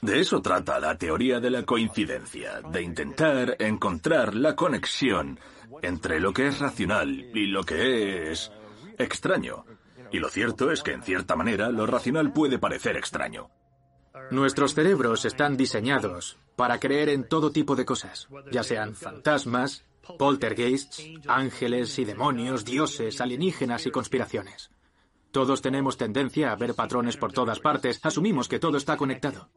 De 0.01 0.19
eso 0.19 0.41
trata 0.41 0.79
la 0.79 0.97
teoría 0.97 1.39
de 1.39 1.49
la 1.49 1.63
coincidencia, 1.63 2.61
de 2.61 2.81
intentar 2.81 3.55
encontrar 3.59 4.35
la 4.35 4.55
conexión 4.55 5.39
entre 5.81 6.19
lo 6.19 6.33
que 6.33 6.47
es 6.47 6.59
racional 6.59 7.09
y 7.33 7.47
lo 7.47 7.63
que 7.63 8.31
es 8.31 8.51
extraño. 8.97 9.65
Y 10.11 10.19
lo 10.19 10.29
cierto 10.29 10.71
es 10.71 10.83
que, 10.83 10.91
en 10.91 11.03
cierta 11.03 11.35
manera, 11.35 11.69
lo 11.69 11.87
racional 11.87 12.31
puede 12.33 12.59
parecer 12.59 12.97
extraño. 12.97 13.49
Nuestros 14.29 14.73
cerebros 14.73 15.25
están 15.25 15.57
diseñados 15.57 16.37
para 16.55 16.79
creer 16.79 17.09
en 17.09 17.27
todo 17.27 17.51
tipo 17.51 17.75
de 17.75 17.85
cosas, 17.85 18.27
ya 18.51 18.63
sean 18.63 18.95
fantasmas, 18.95 19.85
poltergeists, 20.17 21.03
ángeles 21.27 21.97
y 21.97 22.05
demonios, 22.05 22.63
dioses, 22.65 23.21
alienígenas 23.21 23.85
y 23.85 23.91
conspiraciones. 23.91 24.69
Todos 25.31 25.61
tenemos 25.61 25.97
tendencia 25.97 26.51
a 26.51 26.55
ver 26.55 26.75
patrones 26.75 27.17
por 27.17 27.33
todas 27.33 27.59
partes, 27.59 27.99
asumimos 28.03 28.47
que 28.47 28.59
todo 28.59 28.77
está 28.77 28.97
conectado. 28.97 29.49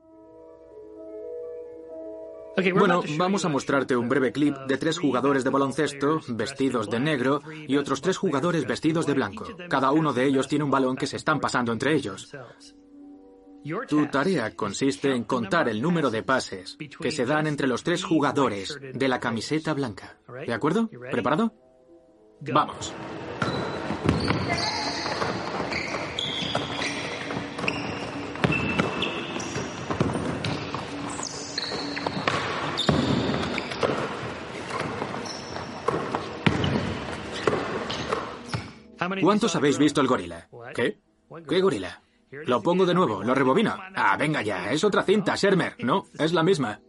Bueno, 2.74 3.02
vamos 3.18 3.44
a 3.44 3.48
mostrarte 3.48 3.96
un 3.96 4.08
breve 4.08 4.32
clip 4.32 4.56
de 4.66 4.78
tres 4.78 4.98
jugadores 4.98 5.44
de 5.44 5.50
baloncesto 5.50 6.20
vestidos 6.28 6.88
de 6.88 7.00
negro 7.00 7.42
y 7.66 7.76
otros 7.76 8.00
tres 8.00 8.16
jugadores 8.16 8.66
vestidos 8.66 9.06
de 9.06 9.12
blanco. 9.12 9.46
Cada 9.68 9.92
uno 9.92 10.12
de 10.12 10.24
ellos 10.24 10.48
tiene 10.48 10.64
un 10.64 10.70
balón 10.70 10.96
que 10.96 11.06
se 11.06 11.16
están 11.16 11.38
pasando 11.38 11.72
entre 11.72 11.94
ellos. 11.94 12.34
Tu 13.88 14.06
tarea 14.06 14.54
consiste 14.54 15.12
en 15.12 15.24
contar 15.24 15.68
el 15.68 15.82
número 15.82 16.10
de 16.10 16.22
pases 16.22 16.78
que 17.00 17.10
se 17.10 17.26
dan 17.26 17.46
entre 17.46 17.66
los 17.66 17.82
tres 17.82 18.04
jugadores 18.04 18.78
de 18.80 19.08
la 19.08 19.20
camiseta 19.20 19.74
blanca. 19.74 20.18
¿De 20.46 20.52
acuerdo? 20.52 20.88
¿Preparado? 21.10 21.52
Vamos. 22.40 22.94
¿Cuántos 39.20 39.56
habéis 39.56 39.78
visto 39.78 40.00
el 40.00 40.06
gorila? 40.06 40.48
¿Qué? 40.74 40.98
¿Qué 41.48 41.60
gorila? 41.60 42.02
Lo 42.30 42.62
pongo 42.62 42.84
de 42.86 42.94
nuevo, 42.94 43.22
lo 43.22 43.34
rebobino. 43.34 43.76
Ah, 43.94 44.16
venga 44.16 44.42
ya, 44.42 44.70
es 44.70 44.84
otra 44.84 45.02
cinta, 45.02 45.36
Shermer. 45.36 45.76
No, 45.84 46.04
es 46.18 46.32
la 46.32 46.42
misma. 46.42 46.80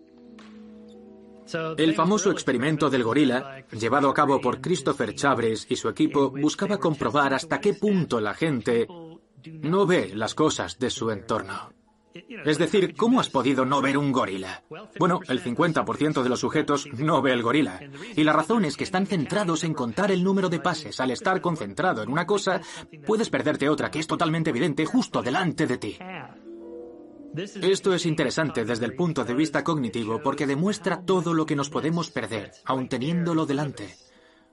El 1.78 1.96
famoso 1.96 2.32
experimento 2.32 2.90
del 2.90 3.04
gorila, 3.04 3.64
llevado 3.72 4.10
a 4.10 4.14
cabo 4.14 4.42
por 4.42 4.60
Christopher 4.60 5.16
Chavres 5.16 5.66
y 5.70 5.76
su 5.78 5.88
equipo, 5.88 6.30
buscaba 6.32 6.78
comprobar 6.78 7.34
hasta 7.34 7.62
qué 7.62 7.74
punto 7.74 8.20
la 8.20 8.34
gente 8.34 8.88
no 9.46 9.86
ve 9.86 10.12
las 10.14 10.36
cosas 10.36 10.78
de 10.78 10.90
su 10.90 11.10
entorno. 11.10 11.72
Es 12.46 12.58
decir, 12.58 12.96
¿cómo 12.96 13.20
has 13.20 13.30
podido 13.30 13.66
no 13.66 13.82
ver 13.82 13.98
un 13.98 14.12
gorila? 14.12 14.64
Bueno, 15.00 15.20
el 15.28 15.44
50% 15.44 16.24
de 16.24 16.30
los 16.30 16.40
sujetos 16.40 16.88
no 16.98 17.22
ve 17.22 17.34
el 17.34 17.44
gorila. 17.44 17.80
Y 18.16 18.24
la 18.24 18.34
razón 18.34 18.66
es 18.66 18.78
que 18.78 18.84
están 18.84 19.06
centrados 19.06 19.64
en 19.64 19.74
contar 19.74 20.12
el 20.12 20.24
número 20.24 20.50
de 20.50 20.60
pases. 20.60 21.00
Al 21.00 21.12
estar 21.12 21.42
concentrado 21.42 22.04
en 22.04 22.10
una 22.10 22.26
cosa, 22.26 22.62
puedes 23.06 23.30
perderte 23.30 23.70
otra 23.70 23.92
que 23.92 24.00
es 24.00 24.08
totalmente 24.08 24.50
evidente 24.50 24.86
justo 24.86 25.22
delante 25.22 25.68
de 25.68 25.78
ti. 25.78 25.98
Esto 27.36 27.94
es 27.94 28.06
interesante 28.06 28.66
desde 28.66 28.86
el 28.86 28.96
punto 28.96 29.24
de 29.24 29.34
vista 29.34 29.64
cognitivo 29.64 30.22
porque 30.24 30.48
demuestra 30.48 31.02
todo 31.06 31.34
lo 31.34 31.46
que 31.46 31.56
nos 31.56 31.70
podemos 31.70 32.10
perder, 32.10 32.52
aun 32.66 32.90
teniéndolo 32.90 33.46
delante. 33.46 33.96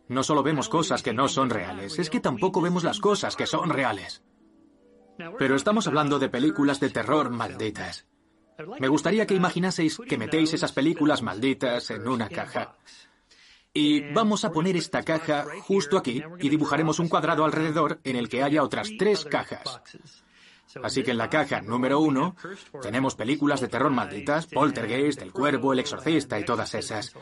No 0.09 0.23
solo 0.23 0.43
vemos 0.43 0.69
cosas 0.69 1.03
que 1.03 1.15
no 1.15 1.29
son 1.29 1.49
reales, 1.49 1.99
es 1.99 2.11
que 2.11 2.21
tampoco 2.21 2.61
vemos 2.61 2.85
las 2.85 3.01
cosas 3.01 3.37
que 3.37 3.47
son 3.47 3.71
reales. 3.71 4.23
Pero 5.39 5.57
estamos 5.57 5.87
hablando 5.87 6.19
de 6.19 6.29
películas 6.29 6.81
de 6.81 6.91
terror 6.91 7.31
malditas. 7.31 8.07
Me 8.81 8.89
gustaría 8.89 9.27
que 9.27 9.35
imaginaseis 9.35 9.99
que 10.09 10.19
metéis 10.19 10.55
esas 10.55 10.73
películas 10.73 11.23
malditas 11.23 11.91
en 11.91 12.07
una 12.07 12.29
caja. 12.29 12.77
Y 13.73 14.13
vamos 14.13 14.45
a 14.45 14.53
poner 14.53 14.77
esta 14.77 15.03
caja 15.03 15.47
justo 15.63 15.99
aquí 15.99 16.23
y 16.39 16.49
dibujaremos 16.49 17.01
un 17.01 17.09
cuadrado 17.09 17.45
alrededor 17.45 17.99
en 18.05 18.15
el 18.15 18.29
que 18.29 18.43
haya 18.45 18.63
otras 18.63 18.89
tres 18.97 19.25
cajas. 19.25 19.81
Así 20.83 21.03
que 21.03 21.11
en 21.11 21.19
la 21.19 21.29
caja 21.29 21.61
número 21.61 22.01
uno 22.01 22.37
tenemos 22.83 23.17
películas 23.17 23.61
de 23.61 23.69
terror 23.69 23.91
malditas, 23.91 24.47
Poltergeist, 24.47 25.23
El 25.23 25.33
Cuervo, 25.33 25.73
El 25.73 25.81
Exorcista 25.81 26.39
y 26.39 26.45
todas 26.45 26.75
esas. 26.75 27.15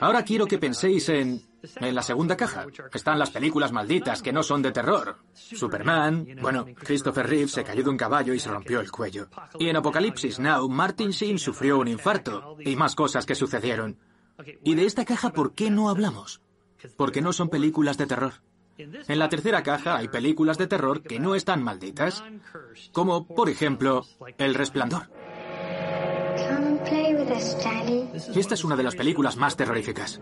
Ahora 0.00 0.24
quiero 0.24 0.46
que 0.46 0.58
penséis 0.58 1.08
en... 1.08 1.42
La 1.80 2.02
segunda 2.02 2.36
caja 2.36 2.66
están 2.92 3.18
las 3.18 3.30
películas 3.30 3.72
malditas 3.72 4.22
que 4.22 4.32
no 4.32 4.42
son 4.42 4.62
de 4.62 4.70
terror. 4.70 5.16
Superman, 5.34 6.26
bueno, 6.40 6.66
Christopher 6.78 7.26
Reeve 7.26 7.48
se 7.48 7.64
cayó 7.64 7.82
de 7.82 7.90
un 7.90 7.96
caballo 7.96 8.32
y 8.32 8.38
se 8.38 8.48
rompió 8.48 8.80
el 8.80 8.92
cuello. 8.92 9.28
Y 9.58 9.68
en 9.68 9.76
Apocalipsis 9.76 10.38
Now, 10.38 10.68
Martin 10.68 11.10
Sheen 11.10 11.38
sufrió 11.38 11.78
un 11.78 11.88
infarto 11.88 12.56
y 12.60 12.76
más 12.76 12.94
cosas 12.94 13.26
que 13.26 13.34
sucedieron. 13.34 13.98
¿Y 14.62 14.76
de 14.76 14.86
esta 14.86 15.04
caja 15.04 15.30
por 15.30 15.54
qué 15.54 15.68
no 15.68 15.88
hablamos? 15.88 16.40
Porque 16.96 17.20
no 17.20 17.32
son 17.32 17.48
películas 17.48 17.98
de 17.98 18.06
terror. 18.06 18.34
En 18.78 19.18
la 19.18 19.28
tercera 19.28 19.64
caja 19.64 19.96
hay 19.96 20.06
películas 20.06 20.58
de 20.58 20.68
terror 20.68 21.02
que 21.02 21.18
no 21.18 21.34
están 21.34 21.64
malditas, 21.64 22.22
como, 22.92 23.26
por 23.26 23.48
ejemplo, 23.50 24.06
El 24.38 24.54
Resplandor. 24.54 25.10
Esta 28.34 28.54
es 28.54 28.64
una 28.64 28.76
de 28.76 28.82
las 28.82 28.94
películas 28.94 29.36
más 29.36 29.56
terroríficas. 29.56 30.20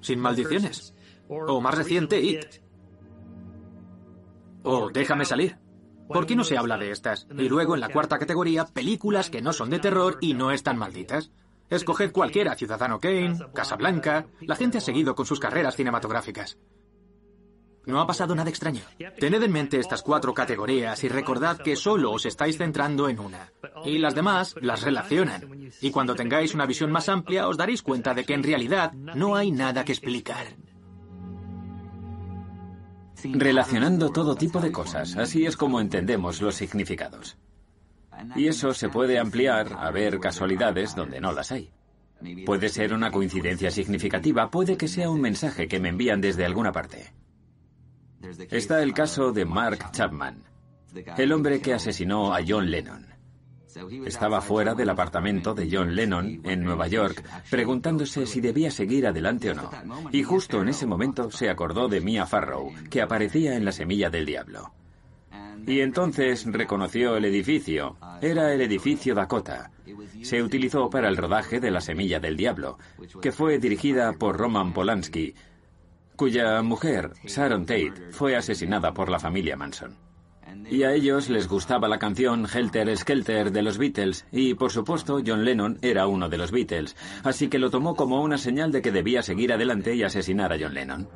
Sin 0.00 0.18
maldiciones. 0.18 0.94
O 1.28 1.60
más 1.60 1.74
reciente, 1.76 2.20
It. 2.20 2.44
O 4.64 4.90
Déjame 4.90 5.24
salir. 5.24 5.58
¿Por 6.08 6.26
qué 6.26 6.36
no 6.36 6.44
se 6.44 6.58
habla 6.58 6.76
de 6.76 6.90
estas? 6.90 7.26
Y 7.38 7.48
luego 7.48 7.74
en 7.74 7.80
la 7.80 7.88
cuarta 7.88 8.18
categoría, 8.18 8.66
películas 8.66 9.30
que 9.30 9.40
no 9.40 9.52
son 9.52 9.70
de 9.70 9.78
terror 9.78 10.18
y 10.20 10.34
no 10.34 10.50
están 10.50 10.76
malditas. 10.76 11.30
Escoged 11.70 12.12
cualquiera, 12.12 12.54
Ciudadano 12.54 13.00
Kane, 13.00 13.38
Casablanca. 13.54 14.26
La 14.40 14.56
gente 14.56 14.78
ha 14.78 14.82
seguido 14.82 15.14
con 15.14 15.24
sus 15.24 15.40
carreras 15.40 15.76
cinematográficas. 15.76 16.58
No 17.84 18.00
ha 18.00 18.06
pasado 18.06 18.34
nada 18.34 18.50
extraño. 18.50 18.82
Tened 19.18 19.42
en 19.42 19.52
mente 19.52 19.78
estas 19.78 20.02
cuatro 20.02 20.32
categorías 20.32 21.02
y 21.02 21.08
recordad 21.08 21.58
que 21.58 21.76
solo 21.76 22.12
os 22.12 22.26
estáis 22.26 22.56
centrando 22.56 23.08
en 23.08 23.18
una. 23.18 23.52
Y 23.84 23.98
las 23.98 24.14
demás 24.14 24.54
las 24.60 24.82
relacionan. 24.82 25.70
Y 25.80 25.90
cuando 25.90 26.14
tengáis 26.14 26.54
una 26.54 26.66
visión 26.66 26.92
más 26.92 27.08
amplia 27.08 27.48
os 27.48 27.56
daréis 27.56 27.82
cuenta 27.82 28.14
de 28.14 28.24
que 28.24 28.34
en 28.34 28.42
realidad 28.42 28.92
no 28.92 29.34
hay 29.34 29.50
nada 29.50 29.84
que 29.84 29.92
explicar. 29.92 30.46
Relacionando 33.24 34.10
todo 34.10 34.34
tipo 34.34 34.60
de 34.60 34.72
cosas, 34.72 35.16
así 35.16 35.46
es 35.46 35.56
como 35.56 35.80
entendemos 35.80 36.40
los 36.40 36.54
significados. 36.54 37.36
Y 38.36 38.46
eso 38.46 38.74
se 38.74 38.88
puede 38.88 39.18
ampliar 39.18 39.72
a 39.78 39.90
ver 39.90 40.20
casualidades 40.20 40.94
donde 40.94 41.20
no 41.20 41.32
las 41.32 41.52
hay. 41.52 41.72
Puede 42.46 42.68
ser 42.68 42.94
una 42.94 43.10
coincidencia 43.10 43.70
significativa, 43.70 44.50
puede 44.50 44.76
que 44.76 44.86
sea 44.86 45.10
un 45.10 45.20
mensaje 45.20 45.66
que 45.66 45.80
me 45.80 45.88
envían 45.88 46.20
desde 46.20 46.44
alguna 46.44 46.70
parte. 46.70 47.12
Está 48.50 48.82
el 48.82 48.92
caso 48.94 49.32
de 49.32 49.44
Mark 49.44 49.90
Chapman, 49.92 50.42
el 51.16 51.32
hombre 51.32 51.60
que 51.60 51.74
asesinó 51.74 52.34
a 52.34 52.40
John 52.46 52.70
Lennon. 52.70 53.06
Estaba 54.04 54.40
fuera 54.42 54.74
del 54.74 54.90
apartamento 54.90 55.54
de 55.54 55.68
John 55.70 55.94
Lennon 55.94 56.42
en 56.44 56.62
Nueva 56.62 56.88
York 56.88 57.24
preguntándose 57.50 58.26
si 58.26 58.40
debía 58.40 58.70
seguir 58.70 59.06
adelante 59.06 59.50
o 59.50 59.54
no. 59.54 59.70
Y 60.10 60.22
justo 60.22 60.60
en 60.60 60.68
ese 60.68 60.86
momento 60.86 61.30
se 61.30 61.48
acordó 61.48 61.88
de 61.88 62.00
Mia 62.00 62.26
Farrow, 62.26 62.70
que 62.90 63.00
aparecía 63.00 63.56
en 63.56 63.64
La 63.64 63.72
Semilla 63.72 64.10
del 64.10 64.26
Diablo. 64.26 64.72
Y 65.66 65.80
entonces 65.80 66.44
reconoció 66.46 67.16
el 67.16 67.24
edificio. 67.24 67.96
Era 68.20 68.52
el 68.52 68.60
edificio 68.60 69.14
Dakota. 69.14 69.70
Se 70.22 70.42
utilizó 70.42 70.90
para 70.90 71.08
el 71.08 71.16
rodaje 71.16 71.60
de 71.60 71.70
La 71.70 71.80
Semilla 71.80 72.20
del 72.20 72.36
Diablo, 72.36 72.78
que 73.20 73.32
fue 73.32 73.58
dirigida 73.58 74.12
por 74.12 74.36
Roman 74.36 74.72
Polanski, 74.72 75.34
cuya 76.22 76.62
mujer, 76.62 77.10
Sharon 77.24 77.66
Tate, 77.66 77.94
fue 78.12 78.36
asesinada 78.36 78.94
por 78.94 79.08
la 79.08 79.18
familia 79.18 79.56
Manson. 79.56 79.96
Y 80.70 80.84
a 80.84 80.92
ellos 80.92 81.28
les 81.28 81.48
gustaba 81.48 81.88
la 81.88 81.98
canción 81.98 82.46
Helter 82.46 82.96
Skelter 82.96 83.50
de 83.50 83.62
los 83.62 83.76
Beatles 83.76 84.24
y, 84.30 84.54
por 84.54 84.70
supuesto, 84.70 85.20
John 85.26 85.44
Lennon 85.44 85.80
era 85.82 86.06
uno 86.06 86.28
de 86.28 86.38
los 86.38 86.52
Beatles, 86.52 86.94
así 87.24 87.48
que 87.48 87.58
lo 87.58 87.70
tomó 87.70 87.96
como 87.96 88.22
una 88.22 88.38
señal 88.38 88.70
de 88.70 88.82
que 88.82 88.92
debía 88.92 89.24
seguir 89.24 89.52
adelante 89.52 89.96
y 89.96 90.04
asesinar 90.04 90.52
a 90.52 90.58
John 90.60 90.74
Lennon. 90.74 91.08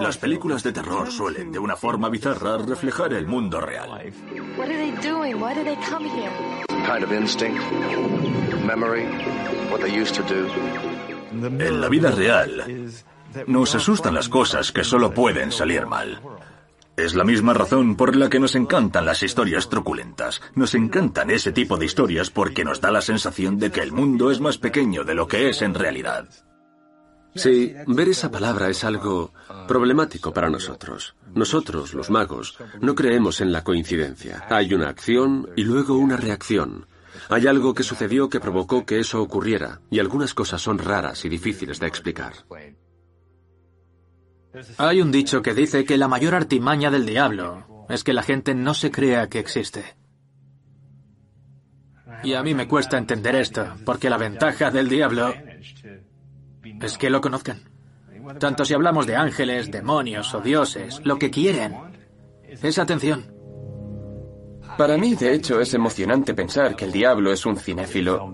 Las 0.00 0.18
películas 0.18 0.64
de 0.64 0.72
terror 0.72 1.08
suelen, 1.12 1.52
de 1.52 1.60
una 1.60 1.76
forma 1.76 2.08
bizarra, 2.08 2.58
reflejar 2.58 3.12
el 3.12 3.28
mundo 3.28 3.60
real. 3.60 3.90
What 4.58 4.66
are 4.66 4.76
they 4.76 4.90
doing? 5.08 5.40
Why 5.40 5.54
do 5.54 5.62
they 5.62 5.76
come 5.88 6.08
here? 6.08 6.32
Kind 6.84 7.04
of 7.04 7.12
instinct, 7.12 7.62
memory, 8.64 9.06
En 11.42 11.80
la 11.80 11.88
vida 11.88 12.10
real, 12.10 12.64
nos 13.46 13.74
asustan 13.74 14.14
las 14.14 14.28
cosas 14.28 14.72
que 14.72 14.84
solo 14.84 15.12
pueden 15.12 15.52
salir 15.52 15.86
mal. 15.86 16.20
Es 16.96 17.14
la 17.14 17.24
misma 17.24 17.52
razón 17.52 17.94
por 17.94 18.16
la 18.16 18.30
que 18.30 18.40
nos 18.40 18.54
encantan 18.54 19.04
las 19.04 19.22
historias 19.22 19.68
truculentas. 19.68 20.40
Nos 20.54 20.74
encantan 20.74 21.30
ese 21.30 21.52
tipo 21.52 21.76
de 21.76 21.84
historias 21.84 22.30
porque 22.30 22.64
nos 22.64 22.80
da 22.80 22.90
la 22.90 23.02
sensación 23.02 23.58
de 23.58 23.70
que 23.70 23.80
el 23.80 23.92
mundo 23.92 24.30
es 24.30 24.40
más 24.40 24.56
pequeño 24.56 25.04
de 25.04 25.14
lo 25.14 25.28
que 25.28 25.50
es 25.50 25.60
en 25.60 25.74
realidad. 25.74 26.26
Sí, 27.34 27.74
ver 27.86 28.08
esa 28.08 28.30
palabra 28.30 28.70
es 28.70 28.82
algo 28.82 29.34
problemático 29.68 30.32
para 30.32 30.48
nosotros. 30.48 31.14
Nosotros, 31.34 31.92
los 31.92 32.08
magos, 32.08 32.56
no 32.80 32.94
creemos 32.94 33.42
en 33.42 33.52
la 33.52 33.62
coincidencia. 33.62 34.46
Hay 34.48 34.72
una 34.72 34.88
acción 34.88 35.50
y 35.54 35.64
luego 35.64 35.98
una 35.98 36.16
reacción. 36.16 36.86
Hay 37.28 37.46
algo 37.46 37.74
que 37.74 37.82
sucedió 37.82 38.28
que 38.28 38.40
provocó 38.40 38.84
que 38.84 38.98
eso 38.98 39.22
ocurriera, 39.22 39.80
y 39.90 39.98
algunas 39.98 40.34
cosas 40.34 40.60
son 40.60 40.78
raras 40.78 41.24
y 41.24 41.28
difíciles 41.28 41.78
de 41.78 41.86
explicar. 41.86 42.32
Hay 44.78 45.02
un 45.02 45.12
dicho 45.12 45.42
que 45.42 45.54
dice 45.54 45.84
que 45.84 45.98
la 45.98 46.08
mayor 46.08 46.34
artimaña 46.34 46.90
del 46.90 47.06
diablo 47.06 47.86
es 47.88 48.04
que 48.04 48.12
la 48.12 48.22
gente 48.22 48.54
no 48.54 48.74
se 48.74 48.90
crea 48.90 49.28
que 49.28 49.38
existe. 49.38 49.96
Y 52.22 52.34
a 52.34 52.42
mí 52.42 52.54
me 52.54 52.66
cuesta 52.66 52.96
entender 52.96 53.34
esto, 53.36 53.74
porque 53.84 54.10
la 54.10 54.16
ventaja 54.16 54.70
del 54.70 54.88
diablo 54.88 55.34
es 56.80 56.98
que 56.98 57.10
lo 57.10 57.20
conozcan. 57.20 57.60
Tanto 58.40 58.64
si 58.64 58.74
hablamos 58.74 59.06
de 59.06 59.16
ángeles, 59.16 59.70
demonios 59.70 60.34
o 60.34 60.40
dioses, 60.40 61.00
lo 61.04 61.18
que 61.18 61.30
quieren 61.30 61.76
es 62.42 62.78
atención. 62.78 63.35
Para 64.76 64.96
mí, 64.98 65.14
de 65.14 65.32
hecho, 65.32 65.60
es 65.60 65.72
emocionante 65.74 66.34
pensar 66.34 66.76
que 66.76 66.84
el 66.84 66.92
diablo 66.92 67.32
es 67.32 67.46
un 67.46 67.56
cinéfilo. 67.56 68.32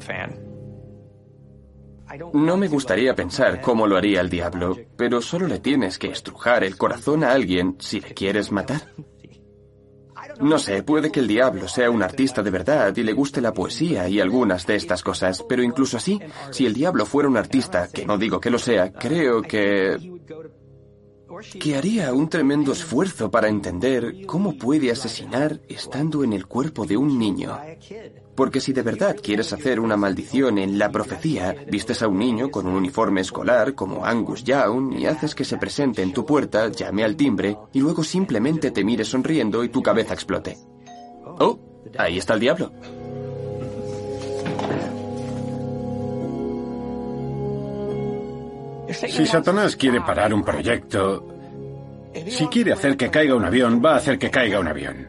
No 2.34 2.56
me 2.56 2.68
gustaría 2.68 3.14
pensar 3.14 3.60
cómo 3.60 3.86
lo 3.86 3.96
haría 3.96 4.20
el 4.20 4.28
diablo, 4.28 4.76
pero 4.96 5.22
solo 5.22 5.46
le 5.46 5.60
tienes 5.60 5.98
que 5.98 6.08
estrujar 6.08 6.64
el 6.64 6.76
corazón 6.76 7.24
a 7.24 7.32
alguien 7.32 7.76
si 7.78 8.00
le 8.00 8.12
quieres 8.12 8.52
matar. 8.52 8.82
No 10.40 10.58
sé, 10.58 10.82
puede 10.82 11.10
que 11.10 11.20
el 11.20 11.28
diablo 11.28 11.68
sea 11.68 11.90
un 11.90 12.02
artista 12.02 12.42
de 12.42 12.50
verdad 12.50 12.96
y 12.96 13.02
le 13.02 13.12
guste 13.12 13.40
la 13.40 13.52
poesía 13.52 14.08
y 14.08 14.20
algunas 14.20 14.66
de 14.66 14.76
estas 14.76 15.02
cosas, 15.02 15.44
pero 15.48 15.62
incluso 15.62 15.96
así, 15.96 16.20
si 16.50 16.66
el 16.66 16.74
diablo 16.74 17.06
fuera 17.06 17.28
un 17.28 17.36
artista, 17.36 17.88
que 17.92 18.06
no 18.06 18.18
digo 18.18 18.40
que 18.40 18.50
lo 18.50 18.58
sea, 18.58 18.92
creo 18.92 19.42
que 19.42 19.96
que 21.58 21.76
haría 21.76 22.12
un 22.12 22.28
tremendo 22.28 22.72
esfuerzo 22.72 23.30
para 23.30 23.48
entender 23.48 24.26
cómo 24.26 24.56
puede 24.56 24.90
asesinar 24.90 25.60
estando 25.68 26.24
en 26.24 26.32
el 26.32 26.46
cuerpo 26.46 26.86
de 26.86 26.96
un 26.96 27.18
niño. 27.18 27.58
Porque 28.34 28.60
si 28.60 28.72
de 28.72 28.82
verdad 28.82 29.16
quieres 29.22 29.52
hacer 29.52 29.78
una 29.78 29.96
maldición 29.96 30.58
en 30.58 30.78
la 30.78 30.90
profecía, 30.90 31.54
vistes 31.70 32.02
a 32.02 32.08
un 32.08 32.18
niño 32.18 32.50
con 32.50 32.66
un 32.66 32.74
uniforme 32.74 33.20
escolar 33.20 33.74
como 33.74 34.06
Angus 34.06 34.44
Young 34.44 34.98
y 34.98 35.06
haces 35.06 35.34
que 35.34 35.44
se 35.44 35.58
presente 35.58 36.02
en 36.02 36.12
tu 36.12 36.24
puerta, 36.24 36.68
llame 36.68 37.04
al 37.04 37.16
timbre 37.16 37.56
y 37.72 37.80
luego 37.80 38.02
simplemente 38.02 38.70
te 38.70 38.84
mire 38.84 39.04
sonriendo 39.04 39.62
y 39.64 39.68
tu 39.68 39.82
cabeza 39.82 40.14
explote. 40.14 40.56
Oh, 41.38 41.58
ahí 41.98 42.18
está 42.18 42.34
el 42.34 42.40
diablo. 42.40 42.72
Si 48.92 49.26
Satanás 49.26 49.76
quiere 49.76 50.00
parar 50.00 50.34
un 50.34 50.44
proyecto, 50.44 51.26
si 52.28 52.46
quiere 52.46 52.72
hacer 52.72 52.96
que 52.96 53.10
caiga 53.10 53.34
un 53.34 53.44
avión, 53.44 53.82
va 53.84 53.94
a 53.94 53.96
hacer 53.96 54.18
que 54.18 54.30
caiga 54.30 54.60
un 54.60 54.68
avión. 54.68 55.08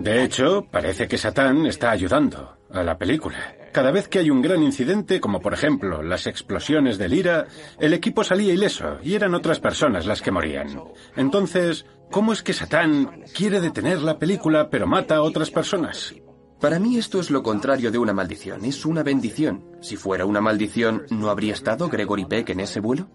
De 0.00 0.24
hecho, 0.24 0.66
parece 0.70 1.06
que 1.06 1.18
Satán 1.18 1.66
está 1.66 1.90
ayudando 1.90 2.56
a 2.72 2.82
la 2.82 2.98
película. 2.98 3.54
Cada 3.72 3.90
vez 3.90 4.08
que 4.08 4.18
hay 4.18 4.30
un 4.30 4.42
gran 4.42 4.62
incidente, 4.62 5.20
como 5.20 5.40
por 5.40 5.54
ejemplo 5.54 6.02
las 6.02 6.26
explosiones 6.26 6.98
del 6.98 7.14
IRA, 7.14 7.46
el 7.78 7.94
equipo 7.94 8.22
salía 8.24 8.52
ileso 8.52 8.98
y 9.02 9.14
eran 9.14 9.34
otras 9.34 9.60
personas 9.60 10.04
las 10.04 10.20
que 10.20 10.30
morían. 10.30 10.78
Entonces, 11.16 11.86
¿cómo 12.10 12.32
es 12.32 12.42
que 12.42 12.52
Satán 12.52 13.22
quiere 13.34 13.60
detener 13.60 14.02
la 14.02 14.18
película 14.18 14.68
pero 14.68 14.86
mata 14.86 15.16
a 15.16 15.22
otras 15.22 15.50
personas? 15.50 16.14
Para 16.62 16.78
mí 16.78 16.96
esto 16.96 17.18
es 17.18 17.28
lo 17.32 17.42
contrario 17.42 17.90
de 17.90 17.98
una 17.98 18.12
maldición, 18.12 18.64
es 18.64 18.86
una 18.86 19.02
bendición. 19.02 19.64
Si 19.80 19.96
fuera 19.96 20.26
una 20.26 20.40
maldición, 20.40 21.02
¿no 21.10 21.28
habría 21.28 21.54
estado 21.54 21.88
Gregory 21.88 22.24
Peck 22.24 22.50
en 22.50 22.60
ese 22.60 22.78
vuelo? 22.78 23.08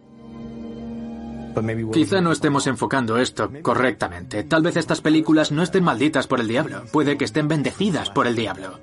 Quizá 1.94 2.20
no 2.20 2.34
estemos 2.34 2.68
enfocando 2.68 3.18
esto 3.18 3.50
correctamente. 3.62 4.44
Tal 4.44 4.64
vez 4.64 4.76
estas 4.76 5.00
películas 5.00 5.54
no 5.54 5.64
estén 5.64 5.86
malditas 5.86 6.28
por 6.28 6.42
el 6.42 6.50
diablo. 6.50 6.84
Puede 6.92 7.18
que 7.18 7.24
estén 7.24 7.48
bendecidas 7.48 8.10
por 8.10 8.28
el 8.28 8.36
diablo. 8.36 8.82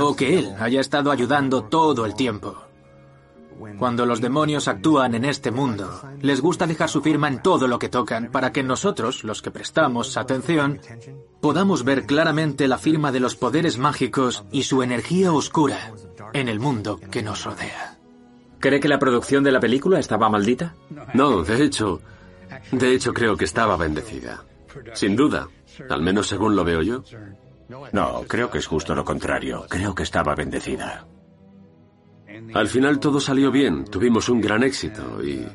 O 0.00 0.16
que 0.16 0.40
él 0.40 0.52
haya 0.58 0.80
estado 0.80 1.12
ayudando 1.12 1.62
todo 1.62 2.06
el 2.06 2.16
tiempo. 2.16 2.63
Cuando 3.78 4.06
los 4.06 4.20
demonios 4.20 4.68
actúan 4.68 5.14
en 5.14 5.24
este 5.24 5.50
mundo, 5.50 6.00
les 6.20 6.40
gusta 6.40 6.66
dejar 6.66 6.88
su 6.88 7.02
firma 7.02 7.28
en 7.28 7.42
todo 7.42 7.66
lo 7.66 7.78
que 7.78 7.88
tocan 7.88 8.30
para 8.30 8.52
que 8.52 8.62
nosotros, 8.62 9.24
los 9.24 9.42
que 9.42 9.50
prestamos 9.50 10.16
atención, 10.16 10.80
podamos 11.40 11.84
ver 11.84 12.06
claramente 12.06 12.68
la 12.68 12.78
firma 12.78 13.12
de 13.12 13.20
los 13.20 13.36
poderes 13.36 13.78
mágicos 13.78 14.44
y 14.50 14.64
su 14.64 14.82
energía 14.82 15.32
oscura 15.32 15.92
en 16.32 16.48
el 16.48 16.60
mundo 16.60 17.00
que 17.10 17.22
nos 17.22 17.44
rodea. 17.44 17.98
¿Cree 18.60 18.80
que 18.80 18.88
la 18.88 18.98
producción 18.98 19.44
de 19.44 19.52
la 19.52 19.60
película 19.60 19.98
estaba 19.98 20.28
maldita? 20.30 20.74
No, 21.12 21.42
de 21.42 21.62
hecho, 21.62 22.00
de 22.72 22.94
hecho 22.94 23.12
creo 23.12 23.36
que 23.36 23.44
estaba 23.44 23.76
bendecida. 23.76 24.42
Sin 24.94 25.16
duda, 25.16 25.48
al 25.90 26.02
menos 26.02 26.28
según 26.28 26.56
lo 26.56 26.64
veo 26.64 26.82
yo. 26.82 27.04
No, 27.92 28.22
creo 28.26 28.50
que 28.50 28.58
es 28.58 28.66
justo 28.66 28.94
lo 28.94 29.04
contrario. 29.04 29.66
Creo 29.68 29.94
que 29.94 30.02
estaba 30.02 30.34
bendecida. 30.34 31.06
Al 32.54 32.68
final 32.68 33.00
todo 33.00 33.20
salió 33.20 33.50
bien, 33.50 33.84
tuvimos 33.84 34.28
un 34.28 34.40
gran 34.40 34.62
éxito 34.62 35.22
y 35.22 35.46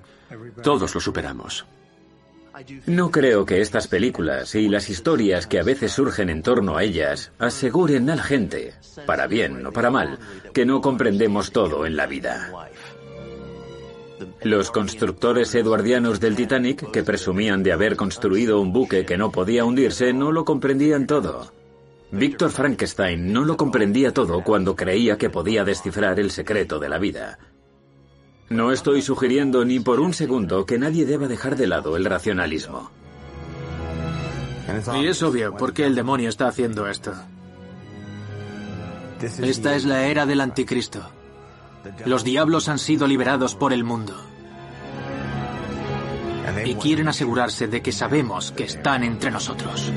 todos 0.62 0.94
lo 0.94 1.02
superamos. 1.02 1.66
No 2.88 3.10
creo 3.10 3.46
que 3.46 3.62
estas 3.62 3.88
películas 3.88 4.54
y 4.56 4.68
las 4.68 4.90
historias 4.90 5.48
que 5.48 5.60
a 5.60 5.64
veces 5.64 5.94
surgen 5.94 6.30
en 6.30 6.44
torno 6.44 6.76
a 6.76 6.84
ellas 6.84 7.32
aseguren 7.40 8.10
a 8.10 8.18
la 8.18 8.24
gente, 8.24 8.74
para 9.06 9.28
bien 9.28 9.66
o 9.66 9.72
para 9.72 9.90
mal, 9.90 10.20
que 10.54 10.66
no 10.66 10.82
comprendemos 10.82 11.52
todo 11.52 11.86
en 11.86 11.96
la 11.96 12.06
vida. 12.06 12.52
Los 14.44 14.72
constructores 14.72 15.56
eduardianos 15.56 16.20
del 16.20 16.36
Titanic, 16.36 16.92
que 16.92 17.04
presumían 17.04 17.64
de 17.64 17.72
haber 17.72 17.96
construido 17.96 18.60
un 18.60 18.74
buque 18.74 19.06
que 19.06 19.18
no 19.18 19.32
podía 19.32 19.64
hundirse, 19.64 20.12
no 20.12 20.34
lo 20.34 20.44
comprendían 20.44 21.08
todo. 21.08 21.54
Víctor 22.12 22.50
Frankenstein 22.50 23.32
no 23.32 23.46
lo 23.46 23.56
comprendía 23.56 24.14
todo 24.14 24.44
cuando 24.44 24.76
creía 24.76 25.18
que 25.18 25.30
podía 25.30 25.64
descifrar 25.64 26.20
el 26.20 26.32
secreto 26.32 26.80
de 26.80 26.90
la 26.90 26.98
vida. 26.98 27.38
No 28.50 28.72
estoy 28.72 29.04
sugiriendo 29.04 29.64
ni 29.64 29.80
por 29.80 30.00
un 30.00 30.14
segundo 30.14 30.66
que 30.66 30.80
nadie 30.80 31.06
deba 31.06 31.28
dejar 31.28 31.56
de 31.56 31.68
lado 31.68 31.96
el 31.98 32.06
racionalismo. 32.06 32.90
Y 34.96 35.08
es 35.08 35.22
obvio 35.22 35.56
por 35.56 35.74
qué 35.74 35.86
el 35.86 35.96
demonio 35.96 36.30
está 36.30 36.48
haciendo 36.48 36.88
esto. 36.88 37.14
Esta 39.22 39.76
es 39.76 39.86
la 39.86 40.08
era 40.08 40.26
del 40.26 40.42
anticristo. 40.42 41.12
Los 42.06 42.24
diablos 42.24 42.70
han 42.70 42.80
sido 42.80 43.06
liberados 43.06 43.54
por 43.54 43.72
el 43.72 43.84
mundo. 43.84 44.16
Y 46.66 46.74
quieren 46.76 47.08
asegurarse 47.08 47.68
de 47.68 47.82
que 47.82 47.92
sabemos 47.92 48.52
que 48.52 48.64
están 48.64 49.04
entre 49.04 49.30
nosotros. 49.30 49.92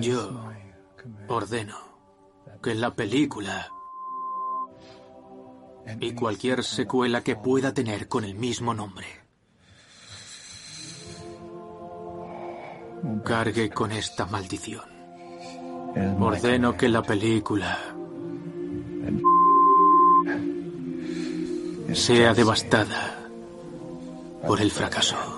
Yo 0.00 0.50
ordeno 1.28 1.76
que 2.62 2.74
la 2.74 2.94
película 2.94 3.70
y 6.00 6.12
cualquier 6.12 6.64
secuela 6.64 7.22
que 7.22 7.36
pueda 7.36 7.72
tener 7.72 8.08
con 8.08 8.24
el 8.24 8.34
mismo 8.34 8.74
nombre 8.74 9.06
cargue 13.24 13.70
con 13.70 13.92
esta 13.92 14.26
maldición. 14.26 14.84
Ordeno 16.20 16.76
que 16.76 16.88
la 16.88 17.02
película 17.02 17.78
sea 21.92 22.34
devastada 22.34 23.28
por 24.46 24.60
el 24.60 24.70
fracaso. 24.70 25.37